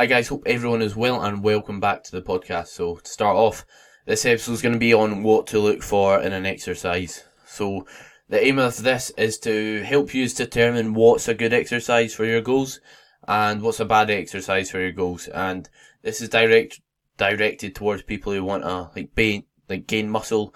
Hi 0.00 0.06
guys, 0.06 0.28
hope 0.28 0.44
everyone 0.46 0.80
is 0.80 0.94
well 0.94 1.20
and 1.24 1.42
welcome 1.42 1.80
back 1.80 2.04
to 2.04 2.12
the 2.12 2.22
podcast. 2.22 2.68
So 2.68 2.98
to 2.98 3.10
start 3.10 3.36
off, 3.36 3.66
this 4.06 4.24
episode 4.24 4.52
is 4.52 4.62
going 4.62 4.74
to 4.74 4.78
be 4.78 4.94
on 4.94 5.24
what 5.24 5.48
to 5.48 5.58
look 5.58 5.82
for 5.82 6.20
in 6.22 6.32
an 6.32 6.46
exercise. 6.46 7.24
So 7.44 7.84
the 8.28 8.40
aim 8.46 8.60
of 8.60 8.80
this 8.80 9.10
is 9.18 9.40
to 9.40 9.82
help 9.82 10.14
you 10.14 10.28
determine 10.28 10.94
what's 10.94 11.26
a 11.26 11.34
good 11.34 11.52
exercise 11.52 12.14
for 12.14 12.24
your 12.24 12.40
goals 12.40 12.78
and 13.26 13.60
what's 13.60 13.80
a 13.80 13.84
bad 13.84 14.08
exercise 14.08 14.70
for 14.70 14.78
your 14.78 14.92
goals. 14.92 15.26
And 15.26 15.68
this 16.02 16.20
is 16.20 16.28
direct 16.28 16.80
directed 17.16 17.74
towards 17.74 18.02
people 18.02 18.32
who 18.32 18.44
want 18.44 18.62
to 18.62 18.90
like 18.94 19.16
gain 19.16 19.46
like 19.68 19.88
gain 19.88 20.08
muscle, 20.08 20.54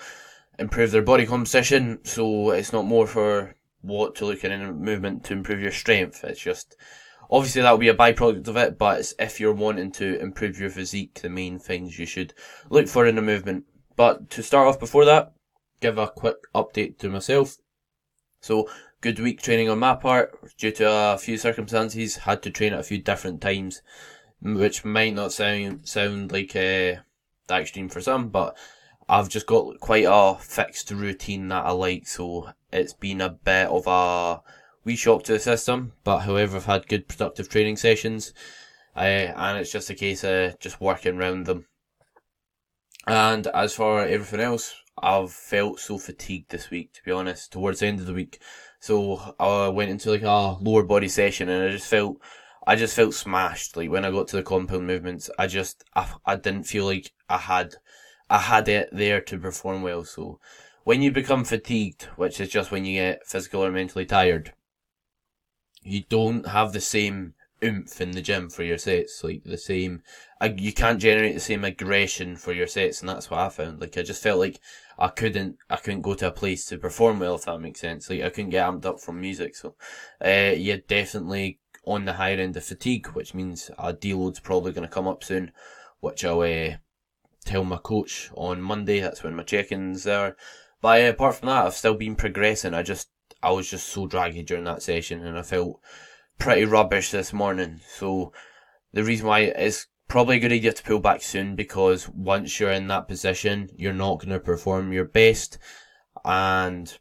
improve 0.57 0.93
their 0.93 1.03
body 1.03 1.27
composition. 1.27 1.99
So 2.05 2.53
it's 2.53 2.73
not 2.73 2.85
more 2.85 3.09
for 3.09 3.57
what 3.81 4.15
to 4.15 4.25
look 4.25 4.45
at 4.45 4.53
in 4.53 4.63
a 4.63 4.73
movement 4.73 5.25
to 5.25 5.33
improve 5.33 5.61
your 5.61 5.73
strength. 5.73 6.23
It's 6.23 6.41
just 6.41 6.77
obviously 7.31 7.63
that 7.63 7.71
will 7.71 7.79
be 7.79 7.89
a 7.89 7.95
byproduct 7.95 8.49
of 8.49 8.57
it, 8.57 8.79
but 8.79 9.13
if 9.19 9.41
you're 9.41 9.53
wanting 9.53 9.93
to 9.93 10.21
improve 10.21 10.61
your 10.61 10.71
physique, 10.71 11.21
the 11.23 11.29
main 11.29 11.59
things 11.59 11.99
you 11.99 12.07
should 12.07 12.35
look 12.71 12.89
for 12.89 13.07
in 13.07 13.19
a 13.19 13.23
movement. 13.23 13.65
But 13.97 14.31
to 14.31 14.43
start 14.43 14.69
off 14.69 14.81
before 14.81 15.05
that, 15.05 15.33
give 15.81 15.99
a 15.99 16.09
quick 16.09 16.37
update 16.55 16.99
to 16.99 17.09
myself. 17.09 17.57
So, 18.41 18.69
good 19.01 19.19
week 19.19 19.43
training 19.43 19.69
on 19.69 19.79
my 19.79 19.95
part. 19.95 20.57
Due 20.57 20.73
to 20.73 20.89
a 20.89 21.19
few 21.19 21.37
circumstances, 21.37 22.17
had 22.17 22.43
to 22.43 22.51
train 22.51 22.73
at 22.73 22.81
a 22.81 22.85
few 22.85 22.99
different 22.99 23.41
times, 23.41 23.83
which 24.41 24.85
might 24.85 25.15
not 25.15 25.33
sound 25.33 25.89
sound 25.89 26.33
like 26.33 26.57
uh, 26.57 27.03
the 27.47 27.55
extreme 27.55 27.89
for 27.89 28.01
some, 28.01 28.29
but 28.29 28.57
I've 29.09 29.29
just 29.29 29.47
got 29.47 29.79
quite 29.81 30.07
a 30.09 30.37
fixed 30.39 30.91
routine 30.91 31.49
that 31.49 31.67
I 31.67 31.73
like, 31.73 32.07
so 32.07 32.51
it's 32.73 32.95
been 32.95 33.21
a 33.21 33.29
bit 33.29 33.69
of 33.69 33.87
a 33.87 34.41
wee 34.85 34.97
shock 34.97 35.25
to 35.25 35.33
the 35.33 35.39
system, 35.39 35.93
but 36.05 36.21
however, 36.21 36.57
I've 36.57 36.65
had 36.67 36.89
good 36.89 37.09
productive 37.09 37.49
training 37.49 37.77
sessions, 37.77 38.33
uh, 38.97 39.01
and 39.01 39.59
it's 39.59 39.73
just 39.73 39.91
a 39.91 39.95
case 39.95 40.25
of 40.25 40.59
just 40.59 40.81
working 40.81 41.19
around 41.19 41.47
them. 41.47 41.67
And 43.07 43.47
as 43.49 43.75
for 43.75 44.03
everything 44.03 44.41
else, 44.41 44.75
I've 45.01 45.33
felt 45.33 45.81
so 45.81 45.99
fatigued 45.99 46.51
this 46.51 46.71
week, 46.71 46.93
to 46.95 47.03
be 47.05 47.11
honest, 47.11 47.53
towards 47.53 47.81
the 47.81 47.87
end 47.87 48.01
of 48.01 48.07
the 48.07 48.15
week. 48.15 48.41
So 48.79 49.35
I 49.41 49.69
went 49.69 49.91
into 49.91 50.11
like 50.11 50.23
a 50.23 50.57
lower 50.61 50.83
body 50.83 51.09
session 51.09 51.49
and 51.49 51.65
I 51.65 51.71
just 51.71 51.89
felt, 51.89 52.19
I 52.67 52.77
just 52.77 52.95
felt 52.95 53.15
smashed. 53.15 53.77
Like 53.77 53.91
when 53.91 54.05
I 54.05 54.11
got 54.11 54.29
to 54.29 54.37
the 54.37 54.43
compound 54.43 54.87
movements, 54.87 55.31
I 55.39 55.47
just, 55.47 55.85
I, 55.95 56.13
I 56.27 56.37
didn't 56.37 56.65
feel 56.65 56.85
like 56.85 57.13
I 57.29 57.39
had, 57.39 57.75
I 58.29 58.39
had 58.39 58.69
it 58.69 58.91
there 58.93 59.21
to 59.23 59.39
perform 59.39 59.83
well. 59.83 60.05
So 60.05 60.39
when 60.85 61.03
you 61.03 61.11
become 61.11 61.45
fatigued, 61.45 62.05
which 62.17 62.41
is 62.41 62.49
just 62.49 62.71
when 62.71 62.85
you 62.85 63.01
get 63.01 63.27
physical 63.27 63.65
or 63.65 63.71
mentally 63.71 64.05
tired, 64.05 64.53
you 65.83 66.05
don't 66.09 66.47
have 66.47 66.73
the 66.73 66.81
same 66.81 67.35
oomph 67.65 68.01
in 68.01 68.11
the 68.11 68.23
gym 68.23 68.51
for 68.51 68.63
your 68.63 68.79
sets, 68.79 69.23
like 69.23 69.43
the 69.45 69.59
same, 69.59 70.03
you 70.57 70.73
can't 70.73 71.01
generate 71.01 71.35
the 71.35 71.41
same 71.41 71.65
aggression 71.65 72.37
for 72.37 72.53
your 72.53 72.67
sets, 72.67 73.01
and 73.01 73.09
that's 73.09 73.31
what 73.31 73.41
I 73.41 73.49
found. 73.49 73.81
Like 73.81 73.97
I 73.97 74.03
just 74.03 74.23
felt 74.23 74.41
like 74.41 74.61
I 74.99 75.09
couldn't, 75.09 75.57
I 75.71 75.77
couldn't 75.77 76.03
go 76.03 76.15
to 76.15 76.29
a 76.29 76.33
place 76.33 76.67
to 76.67 76.79
perform 76.79 77.21
well, 77.21 77.37
if 77.37 77.45
that 77.45 77.61
makes 77.61 77.81
sense. 77.81 78.11
Like 78.11 78.23
I 78.23 78.31
couldn't 78.31 78.51
get 78.51 78.67
amped 78.67 78.87
up 78.87 79.01
from 79.01 79.21
music, 79.21 79.55
so, 79.55 79.77
uh, 80.25 80.53
yeah, 80.57 80.77
definitely 80.89 81.61
on 81.85 82.05
the 82.05 82.15
higher 82.15 82.37
end 82.37 82.57
of 82.57 82.65
fatigue, 82.65 83.09
which 83.09 83.35
means 83.35 83.71
a 83.79 83.93
deload's 83.93 84.41
probably 84.41 84.73
going 84.73 84.89
to 84.89 84.95
come 84.95 85.09
up 85.09 85.23
soon, 85.25 85.53
which 86.01 86.25
I'll, 86.25 86.41
uh, 86.41 86.77
tell 87.45 87.65
my 87.65 87.77
coach 87.77 88.31
on 88.35 88.63
Monday. 88.63 89.01
That's 89.01 89.23
when 89.23 89.35
my 89.35 89.43
check-ins 89.43 90.07
are. 90.07 90.37
But 90.81 91.05
uh, 91.05 91.09
apart 91.11 91.37
from 91.37 91.49
that, 91.49 91.67
I've 91.67 91.75
still 91.75 91.95
been 91.95 92.17
progressing. 92.17 92.75
I 92.75 92.83
just 92.83 93.09
I 93.43 93.51
was 93.51 93.69
just 93.71 93.89
so 93.89 94.07
draggy 94.07 94.43
during 94.43 94.65
that 94.65 94.83
session 94.83 95.25
and 95.25 95.39
I 95.39 95.43
felt 95.43 95.81
pretty 96.39 96.65
rubbish 96.65 97.11
this 97.11 97.33
morning. 97.33 97.81
So 97.97 98.33
the 98.93 99.05
reason 99.05 99.27
why 99.27 99.41
it's 99.41 99.87
probably 100.09 100.37
a 100.37 100.41
good 100.41 100.53
idea 100.53 100.73
to 100.73 100.83
pull 100.83 101.01
back 101.01 101.23
soon 101.23 101.57
because 101.57 102.09
once 102.09 102.61
you're 102.61 102.71
in 102.71 102.89
that 102.89 103.09
position, 103.09 103.71
you're 103.77 103.93
not 103.93 104.21
going 104.21 104.31
to 104.31 104.41
perform 104.41 104.93
your 104.93 105.07
best. 105.07 105.59
And 106.25 106.97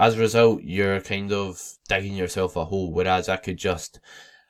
as 0.00 0.16
a 0.16 0.20
result, 0.20 0.62
you're 0.62 1.00
kind 1.00 1.32
of 1.32 1.60
digging 1.88 2.14
yourself 2.14 2.56
a 2.56 2.64
hole. 2.64 2.92
Whereas 2.92 3.28
I 3.28 3.36
could 3.36 3.58
just 3.58 4.00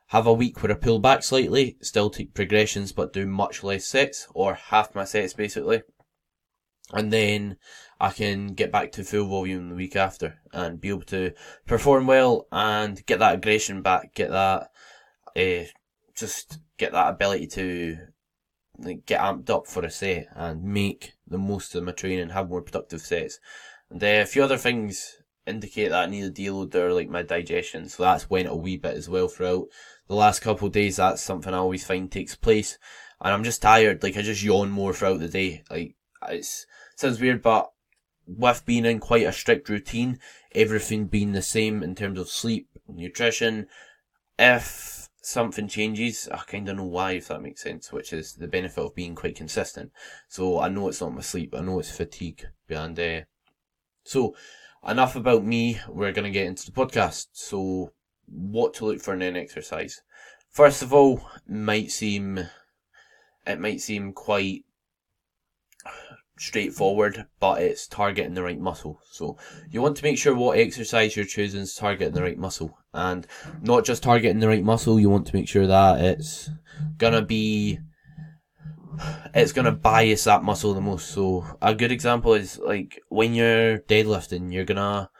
have 0.08 0.26
a 0.26 0.32
week 0.32 0.62
where 0.62 0.72
I 0.72 0.76
pull 0.76 1.00
back 1.00 1.22
slightly, 1.22 1.76
still 1.80 2.10
take 2.10 2.34
progressions, 2.34 2.92
but 2.92 3.12
do 3.12 3.26
much 3.26 3.64
less 3.64 3.86
sets 3.86 4.28
or 4.34 4.54
half 4.54 4.94
my 4.94 5.04
sets 5.04 5.34
basically. 5.34 5.82
And 6.92 7.12
then 7.12 7.56
I 8.00 8.10
can 8.10 8.48
get 8.48 8.70
back 8.70 8.92
to 8.92 9.04
full 9.04 9.26
volume 9.26 9.70
the 9.70 9.74
week 9.74 9.96
after 9.96 10.38
and 10.52 10.80
be 10.80 10.88
able 10.88 11.02
to 11.02 11.32
perform 11.66 12.06
well 12.06 12.46
and 12.52 13.04
get 13.06 13.18
that 13.18 13.34
aggression 13.34 13.82
back, 13.82 14.14
get 14.14 14.30
that, 14.30 14.70
uh, 15.36 15.64
just 16.14 16.58
get 16.78 16.92
that 16.92 17.10
ability 17.10 17.48
to 17.48 17.98
like, 18.78 19.06
get 19.06 19.20
amped 19.20 19.50
up 19.50 19.66
for 19.66 19.84
a 19.84 19.90
set 19.90 20.28
and 20.34 20.62
make 20.62 21.14
the 21.26 21.38
most 21.38 21.74
of 21.74 21.82
my 21.82 21.92
training, 21.92 22.28
have 22.30 22.48
more 22.48 22.62
productive 22.62 23.00
sets. 23.00 23.40
And 23.90 24.02
uh, 24.02 24.06
a 24.06 24.26
few 24.26 24.44
other 24.44 24.58
things 24.58 25.16
indicate 25.46 25.88
that 25.88 26.04
I 26.04 26.06
need 26.06 26.24
a 26.24 26.30
deload 26.30 26.70
there, 26.70 26.92
like 26.92 27.08
my 27.08 27.22
digestion. 27.22 27.88
So 27.88 28.02
that's 28.02 28.30
went 28.30 28.48
a 28.48 28.54
wee 28.54 28.76
bit 28.76 28.94
as 28.94 29.08
well 29.08 29.28
throughout 29.28 29.66
the 30.08 30.14
last 30.14 30.40
couple 30.40 30.66
of 30.66 30.72
days. 30.72 30.96
That's 30.96 31.22
something 31.22 31.52
I 31.52 31.58
always 31.58 31.86
find 31.86 32.10
takes 32.10 32.34
place. 32.34 32.78
And 33.20 33.32
I'm 33.32 33.44
just 33.44 33.62
tired. 33.62 34.02
Like 34.02 34.16
I 34.16 34.22
just 34.22 34.42
yawn 34.42 34.70
more 34.70 34.92
throughout 34.92 35.20
the 35.20 35.28
day. 35.28 35.64
Like 35.70 35.95
it's 36.28 36.66
sounds 36.96 37.20
weird, 37.20 37.42
but 37.42 37.70
with 38.26 38.64
being 38.66 38.84
in 38.84 38.98
quite 38.98 39.26
a 39.26 39.32
strict 39.32 39.68
routine, 39.68 40.18
everything 40.52 41.06
being 41.06 41.32
the 41.32 41.42
same 41.42 41.82
in 41.82 41.94
terms 41.94 42.18
of 42.18 42.28
sleep, 42.28 42.68
nutrition, 42.88 43.68
if 44.38 45.08
something 45.22 45.68
changes, 45.68 46.28
I 46.32 46.38
kind 46.38 46.68
of 46.68 46.76
know 46.76 46.84
why, 46.84 47.12
if 47.12 47.28
that 47.28 47.42
makes 47.42 47.62
sense, 47.62 47.92
which 47.92 48.12
is 48.12 48.34
the 48.34 48.48
benefit 48.48 48.84
of 48.84 48.94
being 48.94 49.14
quite 49.14 49.36
consistent. 49.36 49.92
So 50.28 50.60
I 50.60 50.68
know 50.68 50.88
it's 50.88 51.00
not 51.00 51.14
my 51.14 51.20
sleep, 51.20 51.54
I 51.56 51.60
know 51.60 51.78
it's 51.78 51.96
fatigue, 51.96 52.46
and 52.68 52.98
uh, 52.98 53.20
so 54.04 54.34
enough 54.86 55.16
about 55.16 55.44
me. 55.44 55.80
We're 55.88 56.12
gonna 56.12 56.30
get 56.30 56.46
into 56.46 56.66
the 56.66 56.72
podcast. 56.72 57.28
So, 57.32 57.92
what 58.26 58.74
to 58.74 58.86
look 58.86 59.00
for 59.00 59.14
in 59.14 59.22
an 59.22 59.36
exercise? 59.36 60.02
First 60.50 60.82
of 60.82 60.92
all, 60.92 61.28
might 61.48 61.90
seem 61.90 62.46
it 63.46 63.60
might 63.60 63.80
seem 63.80 64.12
quite 64.12 64.64
straightforward, 66.38 67.26
but 67.40 67.62
it's 67.62 67.86
targeting 67.86 68.34
the 68.34 68.42
right 68.42 68.60
muscle. 68.60 69.00
So 69.10 69.38
you 69.70 69.80
want 69.80 69.96
to 69.98 70.04
make 70.04 70.18
sure 70.18 70.34
what 70.34 70.58
exercise 70.58 71.16
you're 71.16 71.24
choosing 71.24 71.62
is 71.62 71.74
targeting 71.74 72.14
the 72.14 72.22
right 72.22 72.38
muscle. 72.38 72.78
And 72.92 73.26
not 73.62 73.84
just 73.84 74.02
targeting 74.02 74.40
the 74.40 74.48
right 74.48 74.64
muscle, 74.64 75.00
you 75.00 75.10
want 75.10 75.26
to 75.28 75.36
make 75.36 75.48
sure 75.48 75.66
that 75.66 76.00
it's 76.00 76.50
gonna 76.98 77.22
be 77.22 77.78
it's 79.34 79.52
gonna 79.52 79.72
bias 79.72 80.24
that 80.24 80.42
muscle 80.42 80.74
the 80.74 80.80
most. 80.80 81.08
So 81.08 81.44
a 81.60 81.74
good 81.74 81.92
example 81.92 82.34
is 82.34 82.58
like 82.58 83.00
when 83.08 83.34
you're 83.34 83.78
deadlifting, 83.80 84.52
you're 84.52 84.64
gonna 84.64 85.10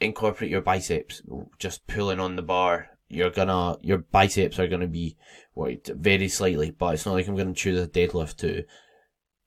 incorporate 0.00 0.50
your 0.50 0.62
biceps, 0.62 1.22
just 1.58 1.86
pulling 1.86 2.20
on 2.20 2.36
the 2.36 2.42
bar. 2.42 2.88
You're 3.08 3.30
gonna 3.30 3.76
your 3.82 3.98
biceps 3.98 4.58
are 4.58 4.68
gonna 4.68 4.86
be 4.86 5.16
worked 5.54 5.88
very 5.88 6.28
slightly, 6.28 6.70
but 6.70 6.94
it's 6.94 7.06
not 7.06 7.12
like 7.12 7.26
I'm 7.26 7.36
gonna 7.36 7.54
choose 7.54 7.80
a 7.80 7.88
deadlift 7.88 8.36
to 8.38 8.64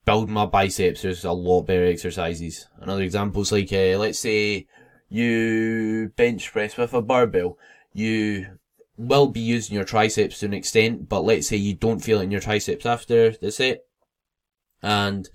build 0.04 0.28
my 0.28 0.46
biceps, 0.46 1.02
there's 1.02 1.24
a 1.24 1.32
lot 1.32 1.62
better 1.62 1.86
exercises. 1.86 2.68
Another 2.80 3.02
example 3.02 3.42
is 3.42 3.52
like, 3.52 3.72
uh, 3.72 3.98
let's 3.98 4.18
say 4.18 4.66
you 5.08 6.12
bench 6.16 6.52
press 6.52 6.76
with 6.76 6.94
a 6.94 7.02
barbell. 7.02 7.58
You 7.92 8.58
will 8.96 9.28
be 9.28 9.40
using 9.40 9.74
your 9.74 9.84
triceps 9.84 10.40
to 10.40 10.46
an 10.46 10.54
extent, 10.54 11.08
but 11.08 11.24
let's 11.24 11.48
say 11.48 11.56
you 11.56 11.74
don't 11.74 12.00
feel 12.00 12.20
it 12.20 12.24
in 12.24 12.30
your 12.30 12.40
triceps 12.40 12.86
after 12.86 13.30
the 13.32 13.50
set, 13.50 13.84
and 14.82 15.28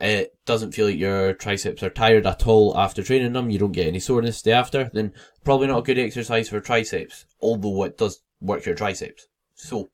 it 0.00 0.36
doesn't 0.44 0.72
feel 0.72 0.86
like 0.86 0.98
your 0.98 1.32
triceps 1.32 1.82
are 1.82 1.90
tired 1.90 2.26
at 2.26 2.46
all 2.46 2.76
after 2.76 3.02
training 3.02 3.32
them, 3.32 3.50
you 3.50 3.58
don't 3.58 3.72
get 3.72 3.86
any 3.86 4.00
soreness 4.00 4.42
day 4.42 4.52
after, 4.52 4.90
then 4.92 5.12
probably 5.44 5.66
not 5.66 5.78
a 5.78 5.82
good 5.82 5.98
exercise 5.98 6.48
for 6.48 6.60
triceps, 6.60 7.26
although 7.40 7.84
it 7.84 7.98
does 7.98 8.22
work 8.40 8.66
your 8.66 8.74
triceps. 8.74 9.26
So, 9.54 9.90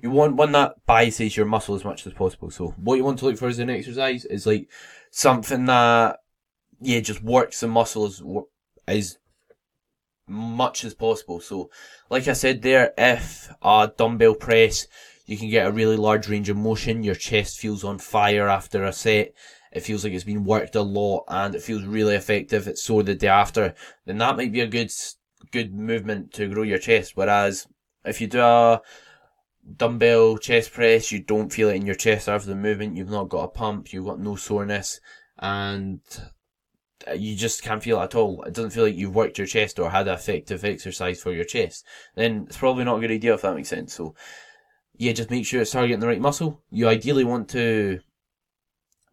you 0.00 0.10
want 0.10 0.36
one 0.36 0.52
that 0.52 0.74
biases 0.86 1.36
your 1.36 1.46
muscle 1.46 1.74
as 1.74 1.84
much 1.84 2.06
as 2.06 2.12
possible. 2.12 2.50
So 2.50 2.68
what 2.76 2.96
you 2.96 3.04
want 3.04 3.18
to 3.20 3.26
look 3.26 3.38
for 3.38 3.48
as 3.48 3.58
an 3.58 3.70
exercise 3.70 4.24
is 4.24 4.46
like 4.46 4.68
something 5.10 5.66
that 5.66 6.20
yeah 6.80 7.00
just 7.00 7.22
works 7.22 7.60
the 7.60 7.68
muscle 7.68 8.06
as 8.06 8.22
as 8.88 9.18
much 10.28 10.84
as 10.84 10.94
possible. 10.94 11.40
So 11.40 11.70
like 12.10 12.28
I 12.28 12.32
said 12.32 12.62
there, 12.62 12.92
if 12.96 13.50
a 13.62 13.92
dumbbell 13.96 14.34
press 14.34 14.86
you 15.26 15.36
can 15.36 15.50
get 15.50 15.66
a 15.66 15.72
really 15.72 15.96
large 15.96 16.28
range 16.28 16.48
of 16.48 16.56
motion, 16.56 17.02
your 17.02 17.14
chest 17.14 17.58
feels 17.58 17.84
on 17.84 17.98
fire 17.98 18.48
after 18.48 18.84
a 18.84 18.92
set, 18.92 19.32
it 19.72 19.80
feels 19.80 20.04
like 20.04 20.12
it's 20.12 20.24
been 20.24 20.44
worked 20.44 20.74
a 20.74 20.82
lot 20.82 21.24
and 21.28 21.54
it 21.54 21.62
feels 21.62 21.84
really 21.84 22.14
effective, 22.14 22.66
it's 22.66 22.82
sore 22.82 23.02
the 23.02 23.14
day 23.14 23.28
after, 23.28 23.74
then 24.04 24.18
that 24.18 24.36
might 24.36 24.52
be 24.52 24.60
a 24.60 24.66
good 24.66 24.90
good 25.50 25.74
movement 25.74 26.32
to 26.34 26.48
grow 26.48 26.62
your 26.62 26.78
chest. 26.78 27.12
Whereas 27.14 27.66
if 28.04 28.20
you 28.20 28.26
do 28.26 28.40
a 28.40 28.80
dumbbell 29.76 30.38
chest 30.38 30.72
press, 30.72 31.12
you 31.12 31.20
don't 31.20 31.52
feel 31.52 31.68
it 31.68 31.76
in 31.76 31.86
your 31.86 31.94
chest 31.94 32.28
after 32.28 32.48
the 32.48 32.54
movement, 32.54 32.96
you've 32.96 33.10
not 33.10 33.28
got 33.28 33.44
a 33.44 33.48
pump, 33.48 33.92
you've 33.92 34.06
got 34.06 34.20
no 34.20 34.36
soreness, 34.36 35.00
and 35.38 36.00
uh, 37.08 37.12
you 37.12 37.36
just 37.36 37.62
can't 37.62 37.82
feel 37.82 38.00
it 38.00 38.04
at 38.04 38.14
all. 38.14 38.42
It 38.42 38.54
doesn't 38.54 38.70
feel 38.70 38.84
like 38.84 38.96
you've 38.96 39.14
worked 39.14 39.38
your 39.38 39.46
chest 39.46 39.78
or 39.78 39.90
had 39.90 40.08
an 40.08 40.14
effective 40.14 40.64
exercise 40.64 41.22
for 41.22 41.32
your 41.32 41.44
chest. 41.44 41.84
Then 42.14 42.46
it's 42.48 42.56
probably 42.56 42.84
not 42.84 42.98
a 42.98 43.00
good 43.00 43.10
idea 43.10 43.34
if 43.34 43.42
that 43.42 43.54
makes 43.54 43.68
sense. 43.68 43.94
So 43.94 44.14
yeah, 44.96 45.12
just 45.12 45.30
make 45.30 45.46
sure 45.46 45.62
it's 45.62 45.70
targeting 45.70 46.00
the 46.00 46.06
right 46.06 46.20
muscle. 46.20 46.62
You 46.70 46.88
ideally 46.88 47.24
want 47.24 47.48
to 47.50 48.00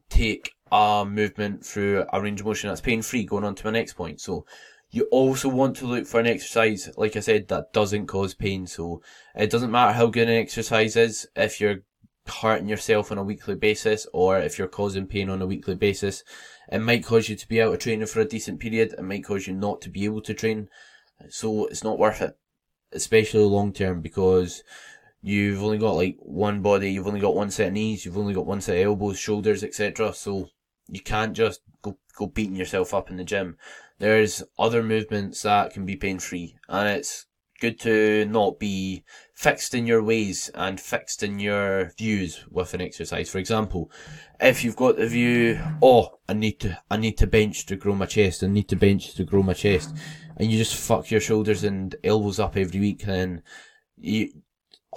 take 0.09 0.51
a 0.71 1.05
movement 1.07 1.65
through 1.65 2.05
a 2.11 2.21
range 2.21 2.41
of 2.41 2.45
motion 2.45 2.67
that's 2.67 2.81
pain 2.81 3.01
free 3.01 3.25
going 3.25 3.43
on 3.43 3.55
to 3.55 3.65
my 3.65 3.71
next 3.71 3.93
point. 3.93 4.21
So 4.21 4.45
you 4.91 5.07
also 5.11 5.49
want 5.49 5.75
to 5.77 5.85
look 5.85 6.07
for 6.07 6.19
an 6.19 6.27
exercise, 6.27 6.89
like 6.97 7.15
I 7.15 7.19
said, 7.19 7.47
that 7.47 7.73
doesn't 7.73 8.07
cause 8.07 8.33
pain. 8.33 8.65
So 8.65 9.01
it 9.35 9.51
doesn't 9.51 9.71
matter 9.71 9.93
how 9.93 10.07
good 10.07 10.27
an 10.27 10.35
exercise 10.35 10.95
is 10.95 11.27
if 11.35 11.61
you're 11.61 11.83
hurting 12.27 12.67
yourself 12.67 13.11
on 13.11 13.17
a 13.17 13.23
weekly 13.23 13.55
basis 13.55 14.07
or 14.13 14.39
if 14.39 14.57
you're 14.57 14.67
causing 14.67 15.07
pain 15.07 15.29
on 15.29 15.41
a 15.41 15.47
weekly 15.47 15.75
basis. 15.75 16.23
It 16.71 16.79
might 16.79 17.05
cause 17.05 17.29
you 17.29 17.35
to 17.35 17.47
be 17.47 17.61
out 17.61 17.73
of 17.73 17.79
training 17.79 18.07
for 18.07 18.19
a 18.21 18.25
decent 18.25 18.59
period. 18.59 18.93
It 18.97 19.03
might 19.03 19.23
cause 19.23 19.47
you 19.47 19.53
not 19.53 19.81
to 19.81 19.89
be 19.89 20.05
able 20.05 20.21
to 20.21 20.33
train. 20.33 20.69
So 21.29 21.65
it's 21.65 21.83
not 21.83 21.99
worth 21.99 22.21
it, 22.21 22.37
especially 22.91 23.43
long 23.43 23.73
term 23.73 24.01
because 24.01 24.63
you've 25.21 25.61
only 25.61 25.77
got 25.77 25.95
like 25.95 26.17
one 26.19 26.61
body, 26.61 26.91
you've 26.91 27.07
only 27.07 27.19
got 27.19 27.35
one 27.35 27.51
set 27.51 27.67
of 27.67 27.73
knees, 27.73 28.05
you've 28.05 28.17
only 28.17 28.33
got 28.33 28.45
one 28.45 28.61
set 28.61 28.77
of 28.77 28.83
elbows, 28.83 29.19
shoulders, 29.19 29.63
etc. 29.63 30.13
So 30.13 30.49
you 30.87 31.01
can't 31.01 31.33
just 31.33 31.61
go 31.81 31.97
go 32.15 32.27
beating 32.27 32.55
yourself 32.55 32.93
up 32.93 33.11
in 33.11 33.17
the 33.17 33.23
gym. 33.23 33.57
There's 33.99 34.43
other 34.57 34.81
movements 34.81 35.41
that 35.43 35.73
can 35.73 35.85
be 35.85 35.95
pain 35.95 36.19
free, 36.19 36.55
and 36.67 36.87
it's 36.87 37.25
good 37.59 37.79
to 37.81 38.25
not 38.25 38.57
be 38.57 39.03
fixed 39.35 39.73
in 39.73 39.85
your 39.85 40.01
ways 40.01 40.49
and 40.55 40.79
fixed 40.79 41.21
in 41.21 41.39
your 41.39 41.91
views 41.97 42.45
with 42.49 42.73
an 42.73 42.79
exercise. 42.79 43.29
For 43.29 43.37
example, 43.37 43.91
if 44.39 44.63
you've 44.63 44.77
got 44.77 44.95
the 44.95 45.07
view, 45.07 45.59
oh, 45.81 46.19
I 46.29 46.33
need 46.33 46.61
to, 46.61 46.79
I 46.89 46.95
need 46.95 47.17
to 47.17 47.27
bench 47.27 47.65
to 47.65 47.75
grow 47.75 47.93
my 47.93 48.05
chest, 48.05 48.43
I 48.43 48.47
need 48.47 48.69
to 48.69 48.77
bench 48.77 49.13
to 49.15 49.25
grow 49.25 49.43
my 49.43 49.53
chest, 49.53 49.93
and 50.37 50.49
you 50.49 50.57
just 50.57 50.75
fuck 50.75 51.11
your 51.11 51.19
shoulders 51.19 51.65
and 51.65 51.93
elbows 52.01 52.39
up 52.39 52.55
every 52.55 52.79
week, 52.79 53.03
then 53.05 53.43
you, 53.97 54.29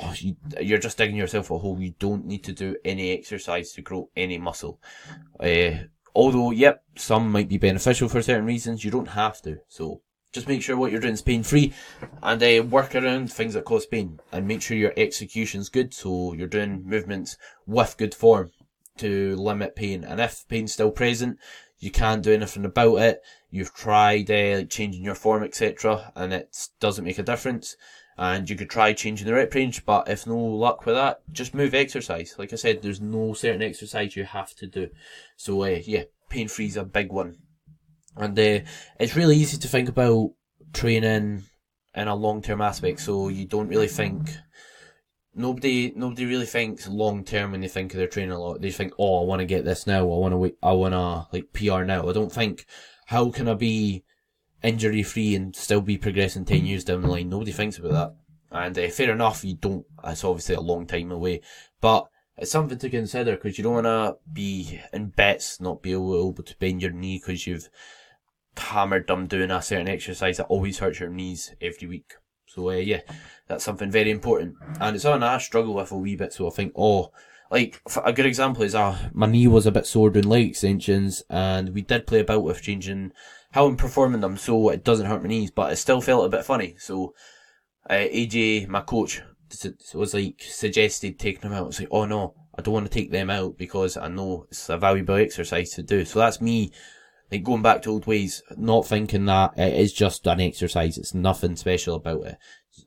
oh, 0.01 0.15
you, 0.17 0.37
you're 0.61 0.79
just 0.79 0.97
digging 0.97 1.17
yourself 1.17 1.51
a 1.51 1.59
hole. 1.59 1.81
You 1.81 1.95
don't 1.99 2.27
need 2.27 2.45
to 2.45 2.53
do 2.53 2.77
any 2.85 3.11
exercise 3.11 3.73
to 3.73 3.83
grow 3.83 4.09
any 4.17 4.39
muscle. 4.39 4.81
Uh, 5.41 5.89
although, 6.15 6.51
yep, 6.51 6.83
some 6.97 7.31
might 7.31 7.49
be 7.49 7.59
beneficial 7.59 8.09
for 8.09 8.23
certain 8.23 8.47
reasons. 8.47 8.85
You 8.85 8.91
don't 8.91 9.09
have 9.09 9.41
to. 9.43 9.61
So 9.69 10.03
just 10.33 10.49
make 10.49 10.63
sure 10.63 10.77
what 10.77 10.91
you're 10.91 11.01
doing 11.01 11.15
is 11.15 11.23
pain 11.23 11.43
free, 11.43 11.73
and 12.23 12.43
uh, 12.43 12.63
work 12.63 12.95
around 12.95 13.33
things 13.33 13.55
that 13.55 13.65
cause 13.65 13.87
pain, 13.87 14.21
and 14.31 14.49
make 14.49 14.63
sure 14.63 14.77
your 14.77 14.95
execution's 14.97 15.69
good. 15.69 15.93
So 15.93 16.33
you're 16.33 16.49
doing 16.49 16.85
movements 16.87 17.37
with 17.67 17.97
good 17.99 18.15
form 18.15 18.51
to 18.99 19.37
limit 19.37 19.77
pain. 19.77 20.05
And 20.05 20.21
if 20.21 20.47
pain's 20.49 20.73
still 20.73 20.91
present, 20.91 21.39
you 21.79 21.91
can't 21.91 22.23
do 22.23 22.33
anything 22.33 22.65
about 22.65 22.97
it. 22.97 23.23
You've 23.51 23.75
tried 23.75 24.31
uh, 24.31 24.65
changing 24.65 25.03
your 25.03 25.15
form, 25.15 25.43
etc., 25.43 26.13
and 26.15 26.33
it 26.33 26.69
doesn't 26.81 27.05
make 27.05 27.19
a 27.19 27.23
difference 27.23 27.77
and 28.19 28.49
you 28.49 28.57
could 28.57 28.71
try 28.71 28.93
changing 28.93 29.27
the 29.27 29.35
rep 29.35 29.55
range, 29.55 29.85
but 29.85 30.09
if 30.09 30.27
no 30.27 30.37
luck 30.37 30.85
with 30.85 30.95
that, 30.95 31.21
just 31.33 31.55
move 31.55 31.75
exercise. 31.75 32.35
Like 32.39 32.53
I 32.53 32.57
said, 32.57 32.83
there's 32.83 33.01
no 33.01 33.33
certain 33.33 33.63
exercise 33.63 34.17
you 34.17 34.25
have 34.25 34.55
to 34.57 34.67
do. 34.67 34.91
So 35.37 35.63
uh, 35.63 35.81
yeah, 35.85 36.05
pain 36.29 36.49
free 36.49 36.67
is 36.67 36.77
a 36.77 36.85
big 36.85 37.11
one, 37.11 37.39
and 38.17 38.39
uh, 38.39 38.61
it's 39.01 39.17
really 39.17 39.37
easy 39.37 39.57
to 39.57 39.69
think 39.69 39.89
about 39.89 40.33
training 40.73 41.45
in 41.95 42.09
a 42.09 42.15
long 42.15 42.43
term 42.43 42.61
aspect. 42.61 43.01
So 43.01 43.29
you 43.29 43.47
don't 43.47 43.69
really 43.69 43.89
think 43.89 44.31
nobody 45.35 45.93
nobody 45.97 46.27
really 46.27 46.47
thinks 46.47 46.89
long 46.89 47.25
term 47.25 47.53
when 47.53 47.61
they 47.61 47.69
think 47.69 47.93
of 47.93 47.99
their 47.99 48.09
training 48.09 48.33
a 48.33 48.39
lot. 48.39 48.61
They 48.61 48.71
think, 48.71 48.93
oh, 48.99 49.23
I 49.23 49.25
want 49.25 49.41
to 49.41 49.47
get 49.47 49.65
this 49.65 49.87
now. 49.87 50.01
I 50.01 50.19
want 50.19 50.33
to 50.33 50.39
wait. 50.39 50.57
I 50.63 50.73
want 50.73 50.93
to 50.93 51.27
like 51.33 51.53
PR 51.53 51.83
now. 51.83 52.09
I 52.09 52.13
don't 52.13 52.33
think 52.33 52.67
how 53.07 53.31
can 53.31 53.49
I 53.49 53.55
be 53.55 54.05
injury 54.63 55.03
free 55.03 55.35
and 55.35 55.55
still 55.55 55.81
be 55.81 55.99
progressing 55.99 56.45
10 56.45 56.67
years 56.67 56.85
down 56.85 57.03
the 57.03 57.09
line. 57.09 57.29
Nobody 57.29 57.53
thinks 57.53 57.79
about 57.79 57.93
that. 57.93 58.15
And 58.51 58.79
uh, 58.79 58.89
fair 58.89 59.13
enough, 59.13 59.45
you 59.45 59.55
don't, 59.55 59.85
it's 60.05 60.25
obviously 60.25 60.55
a 60.55 60.61
long 60.61 60.87
time 60.87 61.11
away, 61.11 61.41
but 61.81 62.07
it's 62.37 62.51
something 62.51 62.79
to 62.79 62.91
consider 62.91 63.37
because 63.37 63.59
you 63.59 63.65
don't 63.65 63.85
want 63.85 63.87
to 63.87 64.17
be 64.31 64.81
in 64.93 65.09
bets, 65.09 65.61
not 65.61 65.83
be 65.83 65.93
able, 65.93 66.17
able 66.17 66.43
to 66.43 66.57
bend 66.59 66.83
your 66.83 66.91
knee 66.91 67.19
because 67.19 67.47
you've 67.47 67.69
hammered 68.57 69.07
them 69.07 69.27
doing 69.27 69.51
a 69.51 69.63
certain 69.63 69.89
exercise 69.89 70.37
that 70.37 70.47
always 70.47 70.79
hurts 70.79 71.01
your 71.01 71.09
knees 71.09 71.55
every 71.61 71.89
week. 71.89 72.15
So 72.47 72.71
uh, 72.71 72.75
yeah, 72.75 73.01
that's 73.49 73.65
something 73.65 73.91
very 73.91 74.11
important. 74.11 74.57
And 74.81 74.95
it's 74.95 75.05
something 75.05 75.23
I 75.23 75.39
struggle 75.39 75.75
with 75.75 75.91
a 75.91 75.97
wee 75.97 76.17
bit, 76.17 76.35
so 76.35 76.47
I 76.47 76.51
think, 76.51 76.73
oh, 76.77 77.11
like 77.51 77.81
a 78.03 78.13
good 78.13 78.27
example 78.27 78.63
is 78.63 78.75
uh, 78.75 79.11
my 79.13 79.27
knee 79.27 79.47
was 79.47 79.67
a 79.67 79.73
bit 79.73 79.87
sore 79.87 80.09
doing 80.09 80.27
leg 80.27 80.49
extensions 80.49 81.23
and 81.29 81.75
we 81.75 81.83
did 81.83 82.07
play 82.07 82.21
about 82.21 82.45
with 82.45 82.63
changing 82.63 83.13
how 83.53 83.67
I'm 83.67 83.77
performing 83.77 84.21
them 84.21 84.37
so 84.37 84.71
it 84.71 84.83
doesn't 84.83 85.07
hurt 85.07 85.23
my 85.23 85.29
knees, 85.29 85.51
but 85.51 85.73
it 85.73 85.77
still 85.77 86.01
felt 86.01 86.27
a 86.27 86.31
bit 86.31 86.45
funny. 86.45 86.75
So 86.79 87.15
uh, 87.89 87.95
AJ, 87.95 88.67
my 88.69 88.81
coach, 88.81 89.23
was 89.95 90.15
like 90.15 90.43
suggested 90.43 91.19
taking 91.19 91.43
them 91.43 91.53
out. 91.53 91.69
It's 91.69 91.81
like, 91.81 91.89
oh 91.91 92.07
no, 92.07 92.35
I 92.59 92.63
don't 92.63 92.75
want 92.75 92.87
to 92.87 92.93
take 92.93 93.11
them 93.11 93.29
out 93.29 93.59
because 93.59 93.97
I 93.99 94.09
know 94.09 94.47
it's 94.51 94.71
a 94.71 94.79
valuable 94.79 95.17
exercise 95.17 95.71
to 95.73 95.83
do. 95.83 96.07
So 96.07 96.19
that's 96.19 96.41
me, 96.41 96.73
like 97.31 97.43
going 97.43 97.61
back 97.61 97.83
to 97.83 97.91
old 97.91 98.07
ways, 98.07 98.43
not 98.57 98.87
thinking 98.87 99.27
that 99.27 99.53
it 99.59 99.75
is 99.75 99.93
just 99.93 100.27
an 100.27 100.41
exercise. 100.41 100.97
It's 100.97 101.15
nothing 101.15 101.57
special 101.57 101.97
about 101.97 102.25
it. 102.25 102.37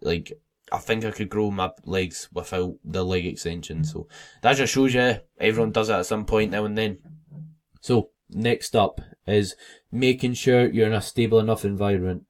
Like 0.01 0.33
I 0.71 0.79
think 0.79 1.05
I 1.05 1.11
could 1.11 1.29
grow 1.29 1.51
my 1.51 1.69
legs 1.83 2.27
without 2.33 2.73
the 2.83 3.05
leg 3.05 3.27
extension. 3.27 3.83
So 3.83 4.07
that 4.41 4.57
just 4.57 4.73
shows 4.73 4.95
you 4.95 5.17
everyone 5.39 5.71
does 5.71 5.89
it 5.89 5.93
at 5.93 6.07
some 6.07 6.25
point 6.25 6.51
now 6.51 6.65
and 6.65 6.75
then. 6.75 6.97
So 7.81 8.09
next 8.29 8.75
up 8.75 9.01
is 9.27 9.55
making 9.91 10.33
sure 10.33 10.69
you're 10.69 10.87
in 10.87 10.93
a 10.93 11.01
stable 11.01 11.39
enough 11.39 11.65
environment. 11.65 12.25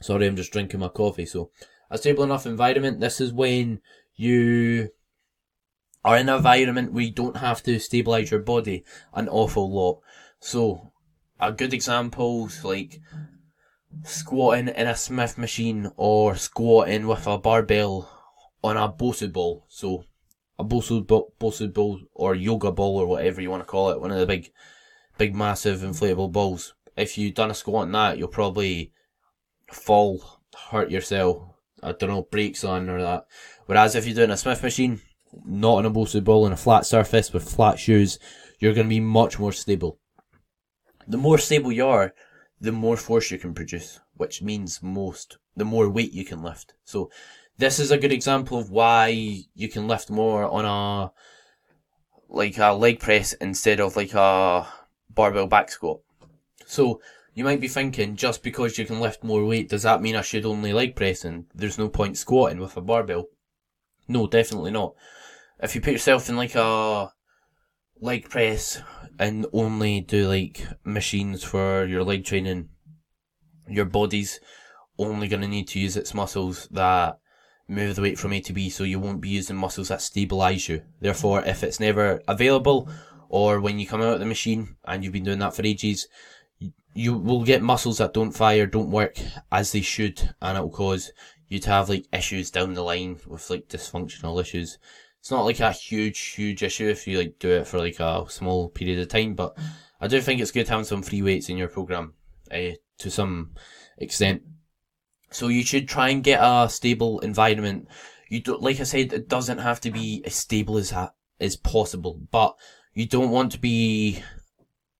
Sorry, 0.00 0.26
I'm 0.26 0.36
just 0.36 0.52
drinking 0.52 0.80
my 0.80 0.88
coffee. 0.88 1.26
So, 1.26 1.50
a 1.90 1.98
stable 1.98 2.24
enough 2.24 2.46
environment. 2.46 3.00
This 3.00 3.20
is 3.20 3.32
when 3.32 3.80
you 4.14 4.90
are 6.04 6.16
in 6.16 6.28
an 6.28 6.36
environment 6.36 6.92
where 6.92 7.04
you 7.04 7.12
don't 7.12 7.38
have 7.38 7.62
to 7.64 7.78
stabilize 7.78 8.30
your 8.30 8.40
body 8.40 8.84
an 9.14 9.28
awful 9.28 9.70
lot. 9.70 10.00
So, 10.40 10.92
a 11.40 11.52
good 11.52 11.74
example 11.74 12.48
like 12.62 13.00
squatting 14.04 14.68
in 14.68 14.86
a 14.86 14.94
Smith 14.94 15.36
machine 15.36 15.90
or 15.96 16.36
squatting 16.36 17.06
with 17.06 17.26
a 17.26 17.38
barbell 17.38 18.08
on 18.62 18.76
a 18.76 18.88
Bosu 18.88 19.32
ball. 19.32 19.64
So, 19.68 20.04
a 20.58 20.64
Bosu, 20.64 21.04
Bosu 21.40 21.72
ball 21.72 22.00
or 22.14 22.34
yoga 22.34 22.72
ball 22.72 22.98
or 22.98 23.06
whatever 23.06 23.40
you 23.40 23.50
want 23.50 23.62
to 23.62 23.66
call 23.66 23.90
it, 23.90 24.00
one 24.00 24.10
of 24.10 24.18
the 24.18 24.26
big, 24.26 24.50
big 25.16 25.34
massive 25.34 25.80
inflatable 25.80 26.32
balls. 26.32 26.74
If 26.96 27.16
you've 27.16 27.34
done 27.34 27.50
a 27.50 27.54
squat 27.54 27.82
on 27.82 27.92
that, 27.92 28.18
you'll 28.18 28.28
probably 28.28 28.92
fall, 29.72 30.40
hurt 30.70 30.90
yourself. 30.90 31.54
I 31.82 31.92
don't 31.92 32.10
know, 32.10 32.22
breaks 32.22 32.64
on 32.64 32.88
or 32.88 33.00
that. 33.00 33.26
Whereas 33.66 33.94
if 33.94 34.04
you're 34.04 34.16
doing 34.16 34.30
a 34.30 34.36
Smith 34.36 34.62
machine, 34.62 35.00
not 35.44 35.76
on 35.76 35.86
a 35.86 35.90
Bosu 35.90 36.24
ball 36.24 36.44
on 36.44 36.52
a 36.52 36.56
flat 36.56 36.86
surface 36.86 37.32
with 37.32 37.48
flat 37.48 37.78
shoes, 37.78 38.18
you're 38.58 38.74
going 38.74 38.86
to 38.86 38.90
be 38.90 39.00
much 39.00 39.38
more 39.38 39.52
stable. 39.52 40.00
The 41.06 41.16
more 41.16 41.38
stable 41.38 41.70
you 41.70 41.86
are, 41.86 42.14
the 42.60 42.72
more 42.72 42.96
force 42.96 43.30
you 43.30 43.38
can 43.38 43.54
produce, 43.54 44.00
which 44.14 44.42
means 44.42 44.82
most, 44.82 45.38
the 45.56 45.64
more 45.64 45.88
weight 45.88 46.12
you 46.12 46.24
can 46.24 46.42
lift. 46.42 46.74
So 46.84 47.10
this 47.58 47.80
is 47.80 47.90
a 47.90 47.98
good 47.98 48.12
example 48.12 48.58
of 48.58 48.70
why 48.70 49.08
you 49.54 49.68
can 49.68 49.88
lift 49.88 50.10
more 50.10 50.44
on 50.44 50.64
a 50.64 51.12
like 52.30 52.56
a 52.58 52.72
leg 52.72 53.00
press 53.00 53.32
instead 53.34 53.80
of 53.80 53.96
like 53.96 54.14
a 54.14 54.66
barbell 55.10 55.46
back 55.46 55.70
squat. 55.70 56.00
So 56.66 57.00
you 57.34 57.44
might 57.44 57.60
be 57.60 57.68
thinking 57.68 58.16
just 58.16 58.42
because 58.42 58.78
you 58.78 58.84
can 58.84 59.00
lift 59.00 59.24
more 59.24 59.44
weight, 59.44 59.68
does 59.70 59.82
that 59.82 60.02
mean 60.02 60.14
I 60.14 60.20
should 60.20 60.46
only 60.46 60.72
leg 60.72 60.94
press 60.94 61.24
and 61.24 61.46
there's 61.54 61.78
no 61.78 61.88
point 61.88 62.16
squatting 62.16 62.60
with 62.60 62.76
a 62.76 62.80
barbell? 62.80 63.26
No, 64.06 64.26
definitely 64.26 64.70
not. 64.70 64.94
If 65.60 65.74
you 65.74 65.80
put 65.80 65.92
yourself 65.92 66.28
in 66.28 66.36
like 66.36 66.54
a 66.54 67.12
leg 68.00 68.28
press 68.28 68.80
and 69.18 69.46
only 69.52 70.00
do 70.00 70.28
like 70.28 70.64
machines 70.84 71.42
for 71.42 71.84
your 71.86 72.04
leg 72.04 72.24
training, 72.24 72.68
your 73.68 73.84
body's 73.84 74.38
only 74.98 75.26
going 75.26 75.42
to 75.42 75.48
need 75.48 75.68
to 75.68 75.80
use 75.80 75.96
its 75.96 76.14
muscles 76.14 76.68
that 76.70 77.18
move 77.68 77.96
the 77.96 78.02
weight 78.02 78.18
from 78.18 78.32
A 78.32 78.40
to 78.40 78.52
B 78.52 78.70
so 78.70 78.84
you 78.84 78.98
won't 78.98 79.20
be 79.20 79.28
using 79.28 79.56
muscles 79.56 79.88
that 79.88 80.02
stabilize 80.02 80.68
you. 80.68 80.82
Therefore, 81.00 81.44
if 81.44 81.62
it's 81.62 81.78
never 81.78 82.22
available 82.26 82.88
or 83.28 83.60
when 83.60 83.78
you 83.78 83.86
come 83.86 84.00
out 84.00 84.14
of 84.14 84.20
the 84.20 84.26
machine 84.26 84.76
and 84.84 85.04
you've 85.04 85.12
been 85.12 85.24
doing 85.24 85.38
that 85.40 85.54
for 85.54 85.64
ages, 85.64 86.08
you 86.94 87.14
will 87.14 87.44
get 87.44 87.62
muscles 87.62 87.98
that 87.98 88.14
don't 88.14 88.32
fire, 88.32 88.66
don't 88.66 88.90
work 88.90 89.18
as 89.52 89.72
they 89.72 89.82
should, 89.82 90.34
and 90.40 90.58
it 90.58 90.60
will 90.60 90.70
cause 90.70 91.12
you 91.48 91.58
to 91.60 91.70
have 91.70 91.88
like 91.88 92.06
issues 92.12 92.50
down 92.50 92.74
the 92.74 92.82
line 92.82 93.18
with 93.26 93.48
like 93.50 93.68
dysfunctional 93.68 94.40
issues. 94.40 94.78
It's 95.20 95.30
not 95.30 95.44
like 95.44 95.60
a 95.60 95.72
huge, 95.72 96.18
huge 96.18 96.62
issue 96.62 96.88
if 96.88 97.06
you 97.06 97.18
like 97.18 97.38
do 97.38 97.50
it 97.50 97.66
for 97.66 97.78
like 97.78 98.00
a 98.00 98.24
small 98.28 98.68
period 98.68 98.98
of 98.98 99.08
time, 99.08 99.34
but 99.34 99.56
I 100.00 100.06
do 100.06 100.20
think 100.20 100.40
it's 100.40 100.50
good 100.50 100.68
having 100.68 100.84
some 100.84 101.02
free 101.02 101.22
weights 101.22 101.48
in 101.48 101.56
your 101.56 101.68
program 101.68 102.14
uh, 102.50 102.70
to 102.98 103.10
some 103.10 103.52
extent. 103.98 104.42
So 105.30 105.48
you 105.48 105.62
should 105.64 105.88
try 105.88 106.08
and 106.08 106.24
get 106.24 106.40
a 106.42 106.68
stable 106.68 107.20
environment. 107.20 107.88
You 108.28 108.40
don't, 108.40 108.62
like 108.62 108.80
I 108.80 108.84
said, 108.84 109.12
it 109.12 109.28
doesn't 109.28 109.58
have 109.58 109.80
to 109.82 109.90
be 109.90 110.22
as 110.24 110.34
stable 110.34 110.78
as 110.78 110.92
as 111.40 111.56
possible, 111.56 112.20
but 112.30 112.56
you 112.94 113.06
don't 113.06 113.30
want 113.30 113.52
to 113.52 113.60
be 113.60 114.22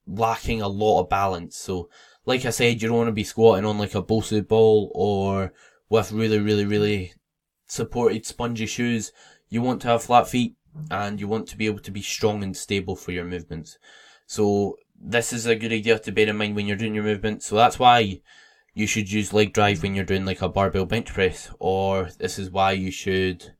lacking 0.07 0.63
a 0.63 0.69
lot 0.69 1.01
of 1.01 1.09
balance. 1.09 1.57
So, 1.57 1.89
like 2.25 2.45
I 2.45 2.51
said, 2.51 2.81
you 2.81 2.89
don't 2.89 2.97
want 2.97 3.09
to 3.09 3.13
be 3.13 3.25
squatting 3.25 3.65
on 3.65 3.79
like 3.79 3.95
a 3.95 4.03
Bosu 4.03 4.47
ball 4.47 4.91
or 4.95 5.53
with 5.89 6.13
really, 6.13 6.39
really, 6.39 6.65
really 6.65 7.15
supported 7.67 8.27
spongy 8.27 8.67
shoes, 8.67 9.13
you 9.49 9.63
want 9.63 9.83
to 9.83 9.89
have 9.89 10.03
flat 10.03 10.29
feet 10.29 10.57
and 10.91 11.21
you 11.21 11.29
want 11.29 11.49
to 11.49 11.57
be 11.57 11.67
able 11.67 11.79
to 11.81 11.91
be 11.91 12.03
strong 12.03 12.43
and 12.43 12.57
stable 12.57 12.97
for 12.97 13.13
your 13.13 13.25
movements. 13.25 13.79
So 14.27 14.77
this 15.01 15.33
is 15.33 15.47
a 15.47 15.57
good 15.57 15.73
idea 15.73 15.99
to 15.99 16.13
bear 16.13 16.29
in 16.29 16.37
mind 16.37 16.57
when 16.57 16.67
you're 16.67 16.77
doing 16.77 16.95
your 16.95 17.05
movements. 17.05 17.47
So 17.47 17.57
that's 17.57 17.79
why 17.79 18.21
you 18.79 18.87
should 18.87 19.11
use 19.11 19.33
leg 19.33 19.53
drive 19.53 19.83
when 19.83 19.97
you're 19.97 20.05
doing 20.05 20.25
like 20.25 20.41
a 20.41 20.49
barbell 20.49 20.85
bench 20.85 21.13
press, 21.13 21.51
or 21.59 22.11
this 22.19 22.39
is 22.39 22.49
why 22.49 22.71
you 22.71 22.93
should 22.93 23.53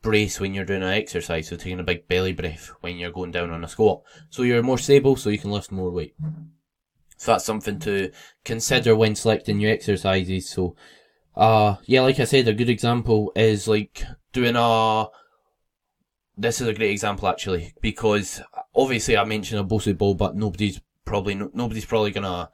brace 0.00 0.40
when 0.40 0.54
you're 0.54 0.64
doing 0.64 0.82
an 0.82 0.88
exercise, 0.88 1.48
so 1.48 1.56
taking 1.56 1.78
a 1.78 1.84
big 1.84 2.08
belly 2.08 2.32
breath 2.32 2.72
when 2.80 2.96
you're 2.96 3.12
going 3.12 3.30
down 3.30 3.50
on 3.50 3.62
a 3.62 3.68
squat. 3.68 4.00
So 4.30 4.42
you're 4.42 4.62
more 4.62 4.78
stable, 4.78 5.14
so 5.16 5.28
you 5.28 5.38
can 5.38 5.50
lift 5.50 5.70
more 5.70 5.90
weight. 5.90 6.14
So 7.18 7.32
that's 7.32 7.44
something 7.44 7.78
to 7.80 8.10
consider 8.46 8.96
when 8.96 9.14
selecting 9.14 9.60
your 9.60 9.70
exercises. 9.70 10.48
So, 10.48 10.74
uh, 11.36 11.76
yeah, 11.84 12.00
like 12.00 12.18
I 12.18 12.24
said, 12.24 12.48
a 12.48 12.54
good 12.54 12.70
example 12.70 13.30
is 13.36 13.68
like 13.68 14.04
doing 14.32 14.56
a, 14.56 15.06
this 16.36 16.62
is 16.62 16.66
a 16.66 16.74
great 16.74 16.90
example 16.92 17.28
actually, 17.28 17.74
because 17.82 18.40
obviously 18.74 19.18
I 19.18 19.24
mentioned 19.24 19.60
a 19.60 19.64
Bosu 19.64 19.96
ball, 19.96 20.14
but 20.14 20.34
nobody's 20.34 20.80
probably, 21.04 21.34
nobody's 21.34 21.84
probably 21.84 22.10
gonna 22.10 22.50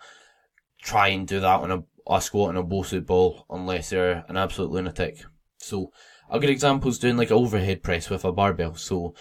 try 0.83 1.09
and 1.09 1.29
do 1.29 1.39
that 1.41 1.61
on 1.61 1.71
a, 1.71 1.85
a 2.09 2.21
squat 2.21 2.51
on 2.51 2.57
a 2.57 2.65
Bosu 2.65 3.05
ball 3.05 3.45
unless 3.51 3.91
they're 3.91 4.25
an 4.29 4.37
absolute 4.37 4.71
lunatic. 4.71 5.25
So, 5.59 5.93
a 6.31 6.39
good 6.39 6.51
example 6.51 6.91
is 6.91 6.99
doing 6.99 7.17
like 7.17 7.31
an 7.31 7.37
overhead 7.37 7.83
press 7.83 8.11
with 8.11 8.25
a 8.25 8.33
barbell. 8.33 8.75
So 8.75 9.15